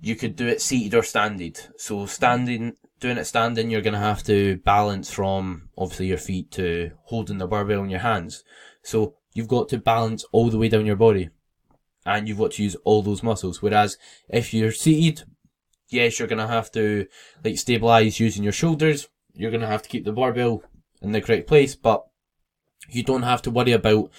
you 0.00 0.16
could 0.16 0.36
do 0.36 0.46
it 0.46 0.60
seated 0.60 0.94
or 0.94 1.02
standing. 1.02 1.54
So 1.76 2.06
standing, 2.06 2.74
doing 3.00 3.18
it 3.18 3.24
standing, 3.24 3.70
you're 3.70 3.80
going 3.80 3.94
to 3.94 4.00
have 4.00 4.22
to 4.24 4.58
balance 4.58 5.10
from 5.10 5.68
obviously 5.76 6.06
your 6.06 6.18
feet 6.18 6.50
to 6.52 6.92
holding 7.04 7.38
the 7.38 7.46
barbell 7.46 7.82
in 7.82 7.90
your 7.90 8.00
hands. 8.00 8.44
So 8.82 9.14
you've 9.34 9.48
got 9.48 9.68
to 9.70 9.78
balance 9.78 10.24
all 10.32 10.50
the 10.50 10.58
way 10.58 10.68
down 10.68 10.86
your 10.86 10.96
body 10.96 11.30
and 12.04 12.28
you've 12.28 12.38
got 12.38 12.52
to 12.52 12.62
use 12.62 12.76
all 12.84 13.02
those 13.02 13.22
muscles. 13.22 13.62
Whereas 13.62 13.98
if 14.28 14.52
you're 14.54 14.72
seated, 14.72 15.24
yes, 15.88 16.18
you're 16.18 16.28
going 16.28 16.38
to 16.38 16.46
have 16.46 16.70
to 16.72 17.06
like 17.44 17.58
stabilize 17.58 18.20
using 18.20 18.42
your 18.42 18.52
shoulders. 18.52 19.08
You're 19.32 19.50
going 19.50 19.60
to 19.62 19.66
have 19.66 19.82
to 19.82 19.88
keep 19.88 20.04
the 20.04 20.12
barbell 20.12 20.62
in 21.02 21.12
the 21.12 21.20
correct 21.20 21.46
place, 21.46 21.74
but 21.74 22.06
you 22.88 23.02
don't 23.02 23.22
have 23.22 23.42
to 23.42 23.50
worry 23.50 23.72
about 23.72 24.10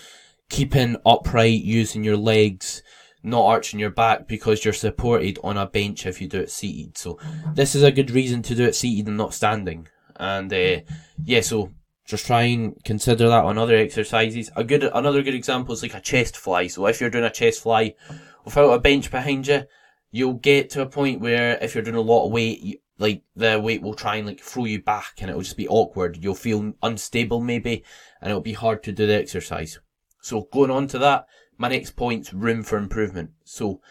keeping 0.49 0.97
upright, 1.05 1.61
using 1.61 2.03
your 2.03 2.17
legs, 2.17 2.83
not 3.23 3.45
arching 3.45 3.79
your 3.79 3.89
back 3.89 4.27
because 4.27 4.63
you're 4.63 4.73
supported 4.73 5.37
on 5.43 5.57
a 5.57 5.65
bench 5.65 6.05
if 6.05 6.21
you 6.21 6.27
do 6.27 6.39
it 6.39 6.51
seated. 6.51 6.97
So 6.97 7.19
this 7.53 7.75
is 7.75 7.83
a 7.83 7.91
good 7.91 8.11
reason 8.11 8.41
to 8.43 8.55
do 8.55 8.65
it 8.65 8.75
seated 8.75 9.07
and 9.07 9.17
not 9.17 9.33
standing. 9.33 9.87
And 10.15 10.51
uh, 10.51 10.81
yeah, 11.23 11.41
so 11.41 11.71
just 12.05 12.25
try 12.25 12.43
and 12.43 12.83
consider 12.83 13.29
that 13.29 13.45
on 13.45 13.57
other 13.57 13.75
exercises. 13.75 14.51
A 14.55 14.63
good 14.63 14.83
another 14.83 15.21
good 15.23 15.35
example 15.35 15.73
is 15.73 15.83
like 15.83 15.93
a 15.93 16.01
chest 16.01 16.35
fly. 16.35 16.67
So 16.67 16.85
if 16.87 16.99
you're 16.99 17.09
doing 17.09 17.23
a 17.23 17.29
chest 17.29 17.63
fly 17.63 17.95
without 18.43 18.71
a 18.71 18.79
bench 18.79 19.11
behind 19.11 19.47
you, 19.47 19.63
you'll 20.11 20.33
get 20.33 20.69
to 20.71 20.81
a 20.81 20.85
point 20.85 21.21
where 21.21 21.57
if 21.61 21.73
you're 21.73 21.83
doing 21.83 21.95
a 21.95 22.01
lot 22.01 22.25
of 22.25 22.31
weight, 22.31 22.59
you, 22.59 22.77
like 23.01 23.23
the 23.35 23.59
weight 23.59 23.81
will 23.81 23.95
try 23.95 24.17
and 24.17 24.27
like 24.27 24.39
throw 24.39 24.65
you 24.65 24.79
back 24.79 25.13
and 25.17 25.29
it'll 25.29 25.41
just 25.41 25.57
be 25.57 25.67
awkward. 25.67 26.19
You'll 26.21 26.35
feel 26.35 26.73
unstable 26.83 27.41
maybe 27.41 27.83
and 28.21 28.29
it'll 28.29 28.41
be 28.41 28.53
hard 28.53 28.83
to 28.83 28.91
do 28.91 29.07
the 29.07 29.15
exercise. 29.15 29.79
So 30.21 30.47
going 30.53 30.69
on 30.69 30.85
to 30.89 30.99
that, 30.99 31.25
my 31.57 31.69
next 31.69 31.95
point's 31.95 32.31
room 32.31 32.61
for 32.61 32.77
improvement. 32.77 33.31
So, 33.43 33.81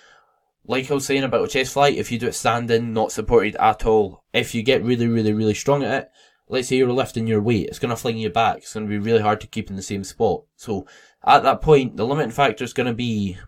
like 0.64 0.88
I 0.88 0.94
was 0.94 1.06
saying 1.06 1.24
about 1.24 1.44
a 1.44 1.48
chest 1.48 1.72
fly, 1.72 1.88
if 1.88 2.12
you 2.12 2.20
do 2.20 2.28
it 2.28 2.34
standing, 2.34 2.92
not 2.92 3.10
supported 3.10 3.56
at 3.56 3.84
all, 3.84 4.22
if 4.32 4.54
you 4.54 4.62
get 4.62 4.84
really, 4.84 5.08
really, 5.08 5.32
really 5.32 5.54
strong 5.54 5.82
at 5.82 6.02
it, 6.02 6.10
let's 6.46 6.68
say 6.68 6.76
you're 6.76 6.92
lifting 6.92 7.26
your 7.26 7.42
weight, 7.42 7.66
it's 7.66 7.80
going 7.80 7.90
to 7.90 7.96
fling 7.96 8.16
you 8.16 8.30
back. 8.30 8.58
It's 8.58 8.74
going 8.74 8.86
to 8.86 8.90
be 8.90 8.98
really 8.98 9.22
hard 9.22 9.40
to 9.40 9.48
keep 9.48 9.70
in 9.70 9.76
the 9.76 9.82
same 9.82 10.04
spot. 10.04 10.44
So 10.54 10.86
at 11.26 11.42
that 11.42 11.62
point, 11.62 11.96
the 11.96 12.06
limiting 12.06 12.30
factor 12.30 12.62
is 12.62 12.72
going 12.72 12.86
to 12.86 12.94
be 12.94 13.38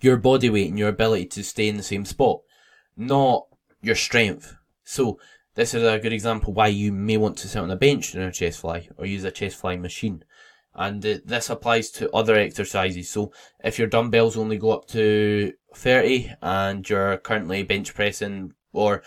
your 0.00 0.16
body 0.16 0.50
weight 0.50 0.70
and 0.70 0.78
your 0.78 0.88
ability 0.88 1.26
to 1.26 1.44
stay 1.44 1.68
in 1.68 1.76
the 1.76 1.84
same 1.84 2.04
spot, 2.04 2.40
not 2.96 3.46
your 3.80 3.94
strength. 3.94 4.55
So 4.86 5.18
this 5.54 5.74
is 5.74 5.82
a 5.82 5.98
good 5.98 6.12
example 6.12 6.52
why 6.52 6.68
you 6.68 6.92
may 6.92 7.16
want 7.16 7.36
to 7.38 7.48
sit 7.48 7.58
on 7.58 7.70
a 7.70 7.76
bench 7.76 8.14
in 8.14 8.22
a 8.22 8.32
chest 8.32 8.60
fly 8.60 8.88
or 8.96 9.04
use 9.04 9.24
a 9.24 9.30
chest 9.30 9.56
fly 9.56 9.76
machine 9.76 10.24
and 10.76 11.04
uh, 11.04 11.18
this 11.24 11.50
applies 11.50 11.90
to 11.90 12.10
other 12.14 12.36
exercises. 12.36 13.08
So 13.08 13.32
if 13.64 13.78
your 13.78 13.88
dumbbells 13.88 14.36
only 14.36 14.58
go 14.58 14.72
up 14.72 14.86
to 14.88 15.52
30 15.74 16.32
and 16.42 16.88
you're 16.88 17.16
currently 17.18 17.62
bench 17.62 17.94
pressing 17.94 18.52
or 18.72 19.02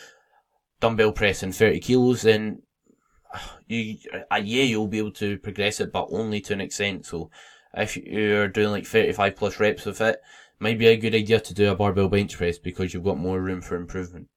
dumbbell 0.80 1.12
pressing 1.12 1.52
30 1.52 1.80
kilos, 1.80 2.24
then 2.24 2.64
you, 3.68 3.98
uh, 4.32 4.42
yeah, 4.44 4.64
you'll 4.64 4.88
be 4.88 4.98
able 4.98 5.14
to 5.14 5.38
progress 5.38 5.80
it, 5.80 5.94
but 5.94 6.08
only 6.10 6.42
to 6.42 6.54
an 6.54 6.62
extent. 6.62 7.06
So 7.06 7.30
if 7.74 7.96
you're 7.96 8.48
doing 8.48 8.72
like 8.72 8.86
35 8.86 9.36
plus 9.36 9.60
reps 9.60 9.86
of 9.86 10.02
it, 10.02 10.20
might 10.58 10.80
be 10.80 10.88
a 10.88 10.98
good 10.98 11.16
idea 11.16 11.40
to 11.40 11.54
do 11.54 11.72
a 11.72 11.76
barbell 11.76 12.10
bench 12.10 12.36
press 12.36 12.58
because 12.58 12.94
you've 12.94 13.04
got 13.04 13.18
more 13.18 13.40
room 13.40 13.62
for 13.62 13.78
improvement. 13.78 14.28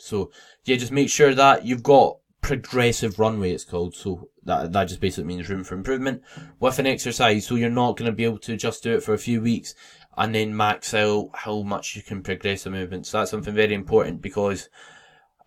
So 0.00 0.30
yeah, 0.64 0.76
just 0.76 0.92
make 0.92 1.08
sure 1.08 1.34
that 1.34 1.64
you've 1.64 1.82
got 1.82 2.18
progressive 2.40 3.18
runway 3.18 3.52
it's 3.52 3.64
called. 3.64 3.94
So 3.94 4.28
that 4.44 4.72
that 4.72 4.84
just 4.84 5.00
basically 5.00 5.24
means 5.34 5.48
room 5.48 5.64
for 5.64 5.74
improvement 5.74 6.22
with 6.58 6.78
an 6.78 6.86
exercise. 6.86 7.46
So 7.46 7.54
you're 7.54 7.70
not 7.70 7.96
going 7.96 8.10
to 8.10 8.16
be 8.16 8.24
able 8.24 8.38
to 8.38 8.56
just 8.56 8.82
do 8.82 8.94
it 8.94 9.02
for 9.02 9.14
a 9.14 9.18
few 9.18 9.40
weeks 9.40 9.74
and 10.16 10.34
then 10.34 10.56
max 10.56 10.92
out 10.94 11.30
how 11.34 11.62
much 11.62 11.96
you 11.96 12.02
can 12.02 12.22
progress 12.22 12.64
the 12.64 12.70
movement. 12.70 13.06
So 13.06 13.18
that's 13.18 13.30
something 13.30 13.54
very 13.54 13.74
important 13.74 14.20
because 14.20 14.68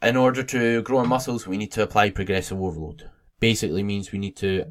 in 0.01 0.17
order 0.17 0.43
to 0.43 0.81
grow 0.81 0.99
our 0.99 1.05
muscles, 1.05 1.47
we 1.47 1.57
need 1.57 1.71
to 1.73 1.83
apply 1.83 2.09
progressive 2.09 2.61
overload. 2.61 3.09
Basically 3.39 3.83
means 3.83 4.11
we 4.11 4.19
need 4.19 4.35
to 4.37 4.65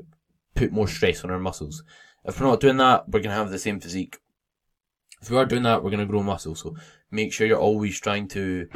put 0.55 0.73
more 0.73 0.89
stress 0.89 1.25
on 1.25 1.31
our 1.31 1.39
muscles. 1.39 1.83
If 2.25 2.41
we're 2.41 2.47
not 2.47 2.61
doing 2.61 2.77
that, 2.77 3.09
we're 3.09 3.21
going 3.21 3.31
to 3.31 3.37
have 3.37 3.51
the 3.51 3.59
same 3.59 3.81
physique. 3.81 4.19
If 5.21 5.31
we 5.31 5.37
are 5.37 5.47
doing 5.47 5.63
that, 5.63 5.83
we're 5.83 5.91
going 5.91 6.01
to 6.01 6.11
grow 6.11 6.23
muscle. 6.23 6.55
So 6.55 6.77
make 7.11 7.33
sure 7.33 7.47
you're 7.47 7.59
always 7.59 8.01
trying 8.01 8.29
to 8.29 8.69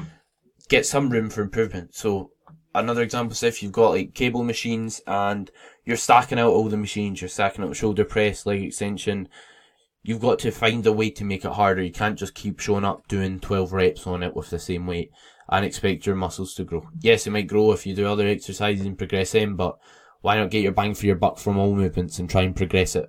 get 0.69 0.87
some 0.87 1.11
room 1.11 1.31
for 1.31 1.43
improvement. 1.43 1.95
So 1.95 2.31
another 2.75 3.03
example 3.03 3.33
is 3.33 3.43
if 3.43 3.63
you've 3.63 3.73
got 3.73 3.91
like 3.91 4.15
cable 4.15 4.43
machines 4.43 5.01
and 5.07 5.51
you're 5.85 5.97
stacking 5.97 6.39
out 6.39 6.51
all 6.51 6.69
the 6.69 6.77
machines, 6.77 7.21
you're 7.21 7.29
stacking 7.29 7.65
out 7.65 7.77
shoulder 7.77 8.05
press, 8.05 8.47
leg 8.47 8.63
extension, 8.63 9.29
you've 10.03 10.21
got 10.21 10.39
to 10.41 10.51
find 10.51 10.87
a 10.87 10.93
way 10.93 11.11
to 11.11 11.25
make 11.25 11.45
it 11.45 11.53
harder. 11.53 11.83
You 11.83 11.93
can't 11.93 12.19
just 12.19 12.35
keep 12.35 12.61
showing 12.61 12.85
up 12.85 13.09
doing 13.09 13.41
12 13.41 13.73
reps 13.73 14.07
on 14.07 14.23
it 14.23 14.35
with 14.35 14.51
the 14.51 14.59
same 14.59 14.87
weight 14.87 15.11
and 15.49 15.65
expect 15.65 16.07
your 16.07 16.17
muscles 16.17 16.55
to 16.55 16.65
grow. 16.65 16.89
Yes, 17.01 17.27
it 17.27 17.31
might 17.31 17.47
grow 17.47 17.73
if 17.73 17.87
you 17.87 17.95
do 17.95 18.07
other 18.07 18.27
exercises 18.27 18.85
and 18.85 18.99
progress 18.99 19.33
them, 19.33 19.57
but 19.57 19.79
why 20.21 20.37
not 20.37 20.51
get 20.51 20.63
your 20.63 20.73
bang 20.73 20.95
for 20.95 21.07
your 21.07 21.17
buck 21.17 21.39
from 21.39 21.57
all 21.57 21.75
movements 21.75 22.19
and 22.19 22.29
try 22.29 22.43
and 22.43 22.57
progress 22.57 22.97
it 22.97 23.09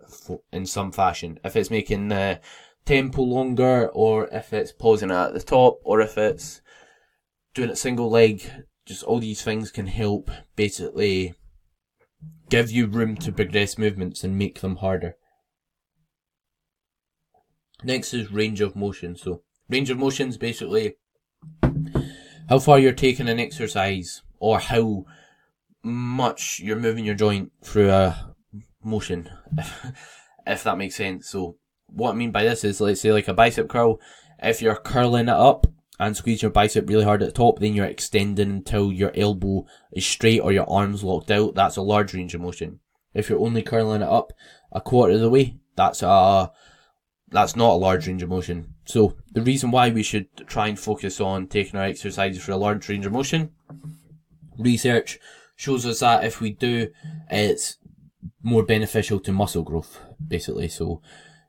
in 0.51 0.65
some 0.65 0.91
fashion? 0.91 1.39
If 1.43 1.55
it's 1.55 1.71
making 1.71 2.09
the 2.09 2.39
tempo 2.85 3.23
longer, 3.23 3.87
or 3.87 4.27
if 4.27 4.53
it's 4.53 4.71
pausing 4.71 5.11
at 5.11 5.33
the 5.33 5.41
top, 5.41 5.79
or 5.83 5.99
if 5.99 6.17
it's 6.17 6.61
doing 7.57 7.71
it 7.71 7.77
single 7.77 8.07
leg, 8.07 8.47
just 8.85 9.03
all 9.03 9.19
these 9.19 9.41
things 9.41 9.71
can 9.71 9.87
help 9.87 10.29
basically 10.55 11.33
give 12.49 12.69
you 12.69 12.85
room 12.85 13.15
to 13.17 13.31
progress 13.31 13.79
movements 13.79 14.23
and 14.23 14.37
make 14.37 14.61
them 14.61 14.75
harder. 14.75 15.15
Next 17.83 18.13
is 18.13 18.31
range 18.31 18.61
of 18.61 18.75
motion. 18.75 19.15
So 19.15 19.41
range 19.69 19.89
of 19.89 19.97
motion 19.97 20.29
is 20.29 20.37
basically 20.37 20.97
how 22.47 22.59
far 22.59 22.77
you're 22.77 22.91
taking 22.91 23.27
an 23.27 23.39
exercise 23.39 24.21
or 24.39 24.59
how 24.59 25.05
much 25.83 26.59
you're 26.59 26.75
moving 26.75 27.05
your 27.05 27.15
joint 27.15 27.51
through 27.63 27.89
a 27.89 28.35
motion, 28.83 29.31
if 30.45 30.63
that 30.63 30.77
makes 30.77 30.95
sense. 30.95 31.27
So 31.27 31.57
what 31.87 32.11
I 32.11 32.13
mean 32.13 32.31
by 32.31 32.43
this 32.43 32.63
is, 32.63 32.79
let's 32.79 33.01
say 33.01 33.11
like 33.11 33.27
a 33.27 33.33
bicep 33.33 33.67
curl, 33.67 33.99
if 34.43 34.61
you're 34.61 34.75
curling 34.75 35.27
it 35.27 35.29
up, 35.29 35.65
and 35.99 36.15
squeeze 36.15 36.41
your 36.41 36.51
bicep 36.51 36.87
really 36.87 37.03
hard 37.03 37.21
at 37.21 37.27
the 37.27 37.31
top, 37.31 37.59
then 37.59 37.73
you're 37.73 37.85
extending 37.85 38.49
until 38.49 38.91
your 38.91 39.11
elbow 39.15 39.65
is 39.91 40.05
straight 40.05 40.39
or 40.39 40.51
your 40.51 40.69
arms 40.69 41.03
locked 41.03 41.31
out. 41.31 41.55
That's 41.55 41.77
a 41.77 41.81
large 41.81 42.13
range 42.13 42.35
of 42.35 42.41
motion. 42.41 42.79
If 43.13 43.29
you're 43.29 43.39
only 43.39 43.63
curling 43.63 44.01
it 44.01 44.07
up 44.07 44.31
a 44.71 44.81
quarter 44.81 45.13
of 45.13 45.21
the 45.21 45.29
way, 45.29 45.57
that's 45.75 46.03
a 46.03 46.51
that's 47.29 47.55
not 47.55 47.71
a 47.71 47.75
large 47.75 48.07
range 48.07 48.23
of 48.23 48.29
motion. 48.29 48.75
So 48.85 49.17
the 49.33 49.41
reason 49.41 49.71
why 49.71 49.89
we 49.89 50.03
should 50.03 50.27
try 50.47 50.67
and 50.67 50.79
focus 50.79 51.19
on 51.19 51.47
taking 51.47 51.77
our 51.79 51.85
exercises 51.85 52.43
for 52.43 52.53
a 52.53 52.57
large 52.57 52.87
range 52.87 53.05
of 53.05 53.11
motion, 53.11 53.51
research 54.57 55.19
shows 55.55 55.85
us 55.85 55.99
that 55.99 56.23
if 56.23 56.39
we 56.39 56.51
do, 56.51 56.89
it's 57.29 57.77
more 58.41 58.63
beneficial 58.63 59.19
to 59.19 59.33
muscle 59.33 59.63
growth, 59.63 59.99
basically. 60.25 60.69
So 60.69 61.01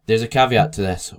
there's 0.07 0.23
a 0.23 0.29
caveat 0.29 0.73
to 0.75 0.81
this. 0.81 1.15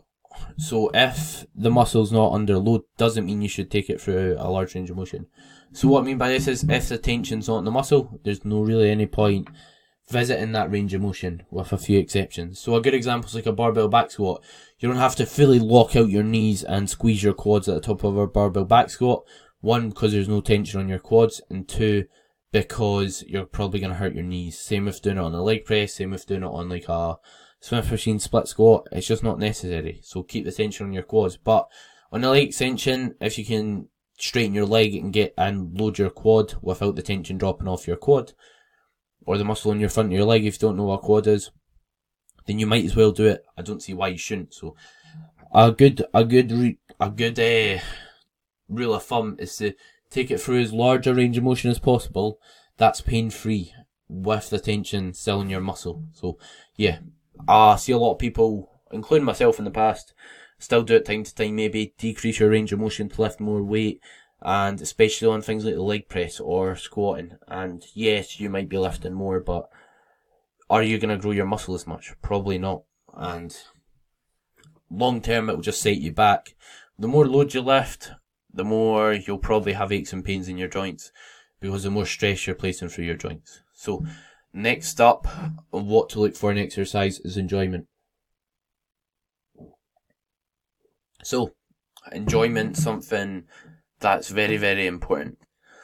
So 0.58 0.89
if 0.93 1.46
the 1.55 1.72
muscle's 1.72 2.12
not 2.12 2.34
under 2.34 2.58
load, 2.58 2.81
doesn't 2.98 3.25
mean 3.25 3.41
you 3.41 3.50
should 3.50 3.72
take 3.72 3.89
it 3.89 4.01
through 4.01 4.36
a 4.38 4.50
large 4.50 4.75
range 4.75 4.89
of 4.89 4.98
motion. 4.98 5.27
So 5.72 5.88
what 5.88 6.01
I 6.01 6.05
mean 6.05 6.17
by 6.17 6.29
this 6.29 6.48
is 6.48 6.63
if 6.63 6.89
the 6.89 6.98
tension's 6.98 7.48
not 7.48 7.60
in 7.60 7.65
the 7.65 7.72
muscle, 7.72 8.19
there's 8.24 8.43
no 8.43 8.62
really 8.62 8.89
any 8.89 9.05
point 9.05 9.48
visiting 10.10 10.51
that 10.53 10.72
range 10.72 10.93
of 10.93 11.01
motion 11.01 11.43
with 11.51 11.72
a 11.72 11.77
few 11.77 12.00
exceptions. 12.00 12.60
So 12.60 12.75
a 12.75 12.81
good 12.81 12.96
example 12.96 13.27
is 13.27 13.36
like 13.36 13.46
a 13.46 13.53
barbell 13.53 13.88
back 13.88 14.12
squat. 14.12 14.43
You 14.79 14.89
don't 14.89 14.98
have 14.98 15.15
to 15.17 15.25
fully 15.25 15.60
lock 15.60 15.96
out 15.96 16.10
your 16.10 16.24
knees 16.24 16.63
and 16.63 16.89
squeeze 16.89 17.22
your 17.22 17.34
quads 17.34 17.69
at 17.69 17.75
the 17.75 17.81
top 17.81 18.03
of 18.03 18.17
a 18.17 18.25
barbell 18.25 18.65
back 18.65 18.89
squat. 18.89 19.24
One, 19.62 19.89
because 19.89 20.13
there's 20.13 20.29
no 20.29 20.41
tension 20.41 20.79
on 20.79 20.89
your 20.89 21.00
quads, 21.00 21.41
and 21.50 21.67
two, 21.67 22.05
because 22.51 23.24
you're 23.27 23.46
probably 23.46 23.79
going 23.79 23.91
to 23.91 23.98
hurt 23.98 24.15
your 24.15 24.24
knees. 24.24 24.58
Same 24.58 24.86
with 24.86 25.01
doing 25.01 25.17
it 25.17 25.22
on 25.22 25.36
a 25.36 25.43
leg 25.43 25.65
press, 25.65 25.96
same 25.96 26.12
with 26.12 26.25
doing 26.25 26.43
it 26.43 26.48
on 26.48 26.69
like 26.69 26.88
a 26.88 27.17
Smith 27.61 27.91
machine 27.91 28.19
split 28.19 28.47
squat, 28.47 28.87
it's 28.91 29.07
just 29.07 29.23
not 29.23 29.39
necessary. 29.39 29.99
So 30.03 30.23
keep 30.23 30.45
the 30.45 30.51
tension 30.51 30.87
on 30.87 30.93
your 30.93 31.03
quads. 31.03 31.37
But 31.37 31.67
on 32.11 32.23
a 32.23 32.29
leg 32.29 32.47
extension, 32.47 33.15
if 33.19 33.37
you 33.37 33.45
can 33.45 33.89
straighten 34.17 34.53
your 34.53 34.65
leg 34.65 34.95
and 34.95 35.13
get 35.13 35.33
and 35.37 35.77
load 35.79 35.97
your 35.97 36.09
quad 36.09 36.55
without 36.61 36.95
the 36.95 37.01
tension 37.01 37.37
dropping 37.37 37.67
off 37.67 37.87
your 37.87 37.97
quad, 37.97 38.33
or 39.25 39.37
the 39.37 39.43
muscle 39.43 39.71
on 39.71 39.79
your 39.79 39.89
front 39.89 40.07
of 40.07 40.13
your 40.13 40.25
leg 40.25 40.45
if 40.45 40.55
you 40.55 40.59
don't 40.59 40.77
know 40.77 40.85
what 40.85 41.01
quad 41.01 41.27
is, 41.27 41.51
then 42.45 42.59
you 42.59 42.65
might 42.65 42.85
as 42.85 42.95
well 42.95 43.11
do 43.11 43.25
it. 43.25 43.43
I 43.57 43.61
don't 43.61 43.81
see 43.81 43.93
why 43.93 44.07
you 44.09 44.17
shouldn't. 44.17 44.53
So 44.53 44.75
a 45.53 45.71
good, 45.71 46.03
a 46.13 46.23
good, 46.23 46.51
re- 46.51 46.79
a 46.99 47.09
good 47.09 47.39
uh, 47.39 47.81
rule 48.67 48.93
of 48.93 49.03
thumb 49.03 49.35
is 49.37 49.55
to 49.57 49.73
take 50.09 50.31
it 50.31 50.39
through 50.39 50.61
as 50.61 50.73
large 50.73 51.07
a 51.07 51.13
range 51.13 51.37
of 51.37 51.43
motion 51.43 51.69
as 51.69 51.79
possible. 51.79 52.39
That's 52.77 53.01
pain 53.01 53.29
free 53.29 53.73
with 54.07 54.49
the 54.49 54.59
tension 54.59 55.13
still 55.13 55.41
in 55.41 55.49
your 55.49 55.61
muscle. 55.61 56.05
So 56.13 56.37
yeah, 56.75 56.99
I 57.48 57.75
see 57.77 57.91
a 57.91 57.98
lot 57.98 58.13
of 58.13 58.19
people, 58.19 58.69
including 58.91 59.25
myself 59.25 59.60
in 59.60 59.65
the 59.65 59.72
past, 59.72 60.13
still 60.58 60.84
do 60.84 60.96
it 60.96 61.05
time 61.05 61.24
to 61.24 61.34
time. 61.34 61.55
Maybe 61.55 61.93
decrease 61.98 62.39
your 62.39 62.50
range 62.50 62.72
of 62.72 62.79
motion 62.79 63.10
to 63.10 63.22
lift 63.22 63.39
more 63.39 63.63
weight, 63.63 64.01
and 64.41 64.79
especially 64.81 65.27
on 65.27 65.41
things 65.41 65.65
like 65.65 65.75
the 65.75 65.81
leg 65.81 66.10
press 66.10 66.39
or 66.39 66.75
squatting. 66.75 67.38
And 67.48 67.84
yes, 67.93 68.39
you 68.39 68.50
might 68.50 68.69
be 68.69 68.77
lifting 68.77 69.13
more, 69.13 69.39
but 69.39 69.69
are 70.69 70.84
you 70.84 71.00
going 71.00 71.15
to 71.15 71.22
grow 71.22 71.31
your 71.31 71.46
muscle 71.46 71.75
as 71.75 71.88
much? 71.88 72.13
Probably 72.22 72.58
not. 72.58 72.84
And 73.15 73.55
long 74.89 75.22
term, 75.22 75.50
it 75.50 75.55
will 75.55 75.63
just 75.63 75.81
set 75.81 75.98
you 75.98 76.12
back. 76.12 76.55
The 76.98 77.08
more 77.08 77.27
load 77.27 77.53
you 77.53 77.62
lift, 77.62 78.12
the 78.53 78.65
more 78.65 79.13
you'll 79.13 79.38
probably 79.38 79.74
have 79.74 79.91
aches 79.91 80.13
and 80.13 80.24
pains 80.24 80.48
in 80.48 80.58
your 80.58 80.67
joints 80.67 81.12
because 81.60 81.84
the 81.84 81.91
more 81.91 82.05
stress 82.05 82.46
you're 82.46 82.55
placing 82.55 82.89
through 82.89 83.05
your 83.05 83.15
joints. 83.15 83.62
So, 83.74 84.05
next 84.59 85.01
up, 85.01 85.27
what 85.71 86.09
to 86.09 86.19
look 86.19 86.35
for 86.35 86.51
in 86.51 86.57
exercise 86.57 87.19
is 87.19 87.37
enjoyment. 87.37 87.87
So, 91.23 91.53
enjoyment, 92.11 92.77
something 92.77 93.45
that's 93.99 94.29
very, 94.29 94.57
very 94.57 94.87
important. 94.87 95.37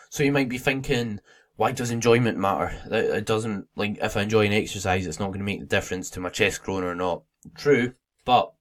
So 0.09 0.23
you 0.23 0.31
might 0.31 0.49
be 0.49 0.57
thinking, 0.57 1.19
why 1.57 1.71
does 1.71 1.91
enjoyment 1.91 2.37
matter? 2.37 2.73
It 2.89 3.25
doesn't, 3.25 3.67
like, 3.75 3.97
if 4.01 4.15
I 4.15 4.21
enjoy 4.21 4.45
an 4.45 4.53
exercise, 4.53 5.05
it's 5.05 5.19
not 5.19 5.27
going 5.27 5.39
to 5.39 5.45
make 5.45 5.59
the 5.59 5.65
difference 5.65 6.09
to 6.11 6.19
my 6.19 6.29
chest 6.29 6.63
growing 6.63 6.83
or 6.83 6.95
not. 6.95 7.23
True, 7.55 7.93
but 8.23 8.53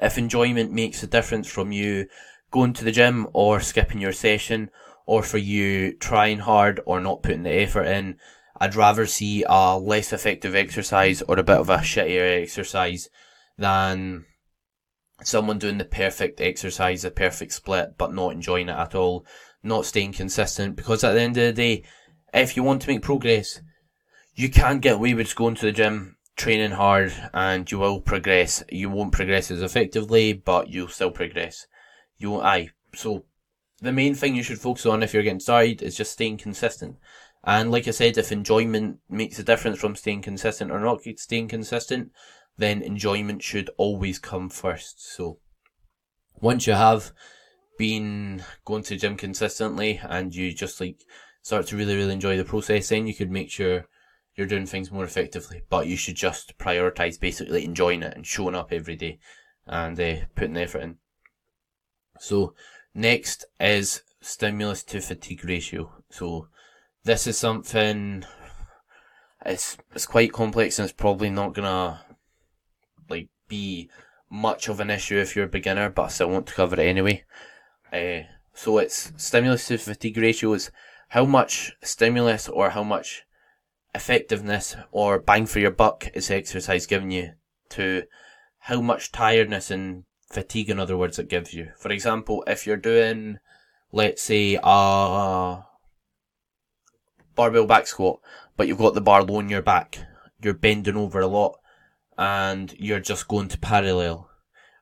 if 0.00 0.18
enjoyment 0.18 0.72
makes 0.72 1.02
a 1.02 1.06
difference 1.06 1.46
from 1.46 1.72
you 1.72 2.06
going 2.50 2.72
to 2.74 2.84
the 2.84 2.92
gym 2.92 3.26
or 3.32 3.60
skipping 3.60 4.00
your 4.00 4.12
session, 4.12 4.70
or 5.06 5.22
for 5.22 5.38
you 5.38 5.92
trying 5.94 6.38
hard 6.38 6.80
or 6.86 7.00
not 7.00 7.22
putting 7.22 7.42
the 7.42 7.50
effort 7.50 7.84
in, 7.84 8.16
I'd 8.60 8.76
rather 8.76 9.06
see 9.06 9.44
a 9.48 9.78
less 9.78 10.12
effective 10.12 10.54
exercise 10.54 11.22
or 11.22 11.38
a 11.38 11.42
bit 11.42 11.56
of 11.56 11.70
a 11.70 11.78
shittier 11.78 12.42
exercise 12.42 13.08
than 13.56 14.26
someone 15.22 15.58
doing 15.58 15.78
the 15.78 15.84
perfect 15.84 16.40
exercise, 16.40 17.02
the 17.02 17.10
perfect 17.10 17.52
split, 17.52 17.96
but 17.96 18.12
not 18.12 18.32
enjoying 18.32 18.68
it 18.68 18.76
at 18.76 18.94
all, 18.94 19.24
not 19.62 19.86
staying 19.86 20.12
consistent. 20.12 20.76
Because 20.76 21.02
at 21.02 21.14
the 21.14 21.20
end 21.20 21.38
of 21.38 21.44
the 21.44 21.52
day, 21.52 21.84
if 22.34 22.54
you 22.54 22.62
want 22.62 22.82
to 22.82 22.88
make 22.88 23.02
progress, 23.02 23.62
you 24.34 24.50
can't 24.50 24.82
get 24.82 24.96
away 24.96 25.14
with 25.14 25.34
going 25.34 25.54
to 25.56 25.66
the 25.66 25.72
gym, 25.72 26.16
training 26.36 26.72
hard, 26.72 27.12
and 27.32 27.70
you 27.70 27.78
will 27.78 28.00
progress. 28.00 28.62
You 28.70 28.90
won't 28.90 29.12
progress 29.12 29.50
as 29.50 29.62
effectively, 29.62 30.34
but 30.34 30.68
you'll 30.68 30.88
still 30.88 31.10
progress. 31.10 31.66
You 32.18 32.40
aye. 32.40 32.70
So, 32.94 33.24
the 33.80 33.92
main 33.92 34.14
thing 34.14 34.34
you 34.34 34.42
should 34.42 34.60
focus 34.60 34.84
on 34.84 35.02
if 35.02 35.14
you're 35.14 35.22
getting 35.22 35.40
started 35.40 35.80
is 35.80 35.96
just 35.96 36.12
staying 36.12 36.36
consistent. 36.36 36.96
And 37.42 37.70
like 37.70 37.88
I 37.88 37.92
said, 37.92 38.18
if 38.18 38.32
enjoyment 38.32 38.98
makes 39.08 39.38
a 39.38 39.42
difference 39.42 39.78
from 39.78 39.96
staying 39.96 40.22
consistent 40.22 40.70
or 40.70 40.80
not 40.80 41.02
staying 41.16 41.48
consistent, 41.48 42.12
then 42.58 42.82
enjoyment 42.82 43.42
should 43.42 43.70
always 43.78 44.18
come 44.18 44.50
first. 44.50 45.02
So 45.14 45.38
once 46.40 46.66
you 46.66 46.74
have 46.74 47.12
been 47.78 48.44
going 48.66 48.82
to 48.82 48.96
gym 48.96 49.16
consistently 49.16 50.00
and 50.02 50.34
you 50.34 50.52
just 50.52 50.80
like 50.80 51.02
start 51.42 51.66
to 51.68 51.76
really, 51.76 51.96
really 51.96 52.12
enjoy 52.12 52.36
the 52.36 52.44
process, 52.44 52.90
then 52.90 53.06
you 53.06 53.14
could 53.14 53.30
make 53.30 53.50
sure 53.50 53.86
you're 54.34 54.46
doing 54.46 54.66
things 54.66 54.92
more 54.92 55.04
effectively. 55.04 55.62
But 55.70 55.86
you 55.86 55.96
should 55.96 56.16
just 56.16 56.58
prioritize 56.58 57.18
basically 57.18 57.64
enjoying 57.64 58.02
it 58.02 58.14
and 58.14 58.26
showing 58.26 58.54
up 58.54 58.70
every 58.70 58.96
day 58.96 59.18
and 59.66 59.98
uh, 59.98 60.16
putting 60.34 60.54
the 60.54 60.62
effort 60.62 60.82
in. 60.82 60.96
So 62.18 62.54
next 62.94 63.46
is 63.58 64.02
stimulus 64.20 64.82
to 64.84 65.00
fatigue 65.00 65.44
ratio. 65.44 65.90
So 66.10 66.48
this 67.04 67.26
is 67.26 67.38
something 67.38 68.24
it's 69.44 69.78
it's 69.94 70.06
quite 70.06 70.32
complex 70.32 70.78
and 70.78 70.84
it's 70.84 70.92
probably 70.92 71.30
not 71.30 71.54
gonna 71.54 72.00
like 73.08 73.28
be 73.48 73.88
much 74.30 74.68
of 74.68 74.80
an 74.80 74.90
issue 74.90 75.18
if 75.18 75.34
you're 75.34 75.46
a 75.46 75.48
beginner, 75.48 75.90
but 75.90 76.02
I 76.02 76.08
still 76.08 76.30
want 76.30 76.46
to 76.46 76.54
cover 76.54 76.80
it 76.80 76.86
anyway. 76.86 77.24
Uh, 77.92 78.28
so 78.54 78.78
it's 78.78 79.12
stimulus 79.16 79.66
to 79.66 79.78
fatigue 79.78 80.16
ratio 80.18 80.52
is 80.52 80.70
how 81.08 81.24
much 81.24 81.72
stimulus 81.82 82.48
or 82.48 82.70
how 82.70 82.84
much 82.84 83.24
effectiveness 83.94 84.76
or 84.92 85.18
bang 85.18 85.46
for 85.46 85.58
your 85.58 85.72
buck 85.72 86.08
is 86.14 86.30
exercise 86.30 86.86
giving 86.86 87.10
you 87.10 87.32
to 87.70 88.04
how 88.60 88.80
much 88.80 89.10
tiredness 89.10 89.70
and 89.70 90.04
fatigue, 90.30 90.70
in 90.70 90.78
other 90.78 90.96
words, 90.96 91.18
it 91.18 91.28
gives 91.28 91.54
you. 91.54 91.70
For 91.76 91.90
example, 91.90 92.44
if 92.46 92.66
you're 92.66 92.76
doing, 92.76 93.38
let's 93.90 94.22
say, 94.22 94.58
a 94.62 95.64
barbell 97.34 97.66
back 97.66 97.86
squat, 97.86 98.20
but 98.56 98.68
you've 98.68 98.78
got 98.78 98.94
the 98.94 99.00
bar 99.00 99.22
low 99.22 99.36
on 99.36 99.48
your 99.48 99.62
back, 99.62 99.98
you're 100.42 100.54
bending 100.54 100.96
over 100.96 101.20
a 101.20 101.26
lot, 101.26 101.58
and 102.18 102.74
you're 102.78 103.00
just 103.00 103.28
going 103.28 103.48
to 103.48 103.58
parallel 103.58 104.30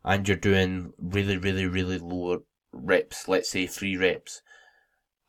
and 0.05 0.27
you're 0.27 0.37
doing 0.37 0.93
really, 0.99 1.37
really, 1.37 1.67
really 1.67 1.99
low 1.99 2.43
reps, 2.73 3.29
let's 3.29 3.51
say 3.51 3.67
three 3.67 3.97
reps, 3.97 4.43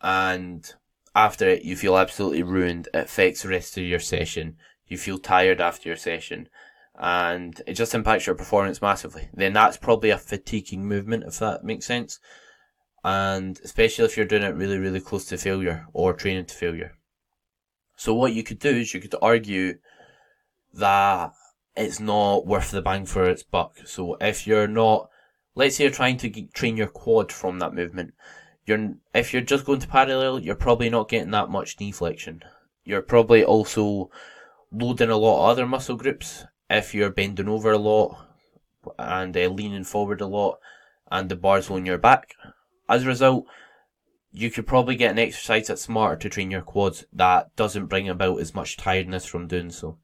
and 0.02 0.74
after 1.16 1.48
it 1.48 1.64
you 1.64 1.76
feel 1.76 1.98
absolutely 1.98 2.44
ruined, 2.44 2.88
it 2.94 3.00
affects 3.00 3.44
the 3.44 3.50
rest 3.50 3.78
of 3.78 3.84
your 3.84 4.00
session, 4.00 4.56
you 4.88 4.98
feel 4.98 5.18
tired 5.20 5.60
after 5.60 5.90
your 5.90 5.98
session, 5.98 6.48
and 6.98 7.62
it 7.66 7.74
just 7.74 7.96
impacts 7.96 8.26
your 8.26 8.36
performance 8.36 8.82
massively. 8.82 9.30
Then 9.34 9.54
that's 9.54 9.78
probably 9.78 10.10
a 10.10 10.18
fatiguing 10.18 10.86
movement, 10.86 11.24
if 11.26 11.40
that 11.40 11.64
makes 11.64 11.86
sense. 11.86 12.20
And 13.04 13.58
especially 13.64 14.04
if 14.04 14.18
you're 14.18 14.26
doing 14.26 14.44
it 14.44 14.56
really, 14.56 14.78
really 14.78 15.00
close 15.00 15.24
to 15.26 15.38
failure 15.38 15.86
or 15.94 16.14
training 16.14 16.46
to 16.46 16.54
failure. 16.54 16.98
So 18.00 18.14
what 18.14 18.32
you 18.32 18.44
could 18.44 18.60
do 18.60 18.70
is 18.70 18.94
you 18.94 19.02
could 19.02 19.16
argue 19.22 19.78
that 20.74 21.34
it's 21.76 22.00
not 22.00 22.48
worth 22.48 22.72
the 22.72 22.82
bang 22.82 23.06
for 23.06 23.30
its 23.30 23.44
buck. 23.44 23.76
So 23.84 24.16
if 24.22 24.48
you're 24.48 24.70
not, 24.70 25.10
let's 25.54 25.76
say 25.76 25.84
you're 25.84 25.92
trying 25.92 26.16
to 26.20 26.30
train 26.54 26.78
your 26.78 26.88
quad 26.88 27.30
from 27.30 27.60
that 27.60 27.74
movement, 27.74 28.14
you're 28.66 28.94
if 29.14 29.34
you're 29.34 29.42
just 29.42 29.66
going 29.66 29.82
to 29.82 29.88
parallel, 29.90 30.40
you're 30.40 30.56
probably 30.56 30.90
not 30.90 31.10
getting 31.10 31.32
that 31.32 31.50
much 31.50 31.78
knee 31.78 31.92
flexion. 31.92 32.42
You're 32.86 33.02
probably 33.02 33.44
also 33.44 34.10
loading 34.72 35.10
a 35.10 35.18
lot 35.18 35.44
of 35.44 35.50
other 35.50 35.68
muscle 35.68 35.98
groups 35.98 36.46
if 36.70 36.96
you're 36.96 37.10
bending 37.10 37.50
over 37.50 37.74
a 37.74 37.78
lot 37.78 38.16
and 38.98 39.36
uh, 39.36 39.50
leaning 39.50 39.84
forward 39.84 40.22
a 40.22 40.26
lot, 40.26 40.60
and 41.12 41.28
the 41.28 41.36
bar's 41.36 41.70
on 41.70 41.86
your 41.86 41.98
back. 41.98 42.34
As 42.88 43.04
a 43.04 43.08
result, 43.08 43.46
you 44.32 44.52
could 44.52 44.68
probably 44.68 44.96
get 44.96 45.12
an 45.12 45.20
exercise 45.20 45.68
that's 45.68 45.82
smarter 45.82 46.16
to 46.18 46.30
train 46.30 46.52
your 46.52 46.62
quads 46.62 47.06
that 47.14 47.56
doesn't 47.56 47.88
bring 47.88 48.08
about 48.08 48.40
as 48.40 48.54
much 48.54 48.78
tiredness 48.78 49.26
from 49.26 49.48
doing 49.48 49.72
so. 49.72 49.98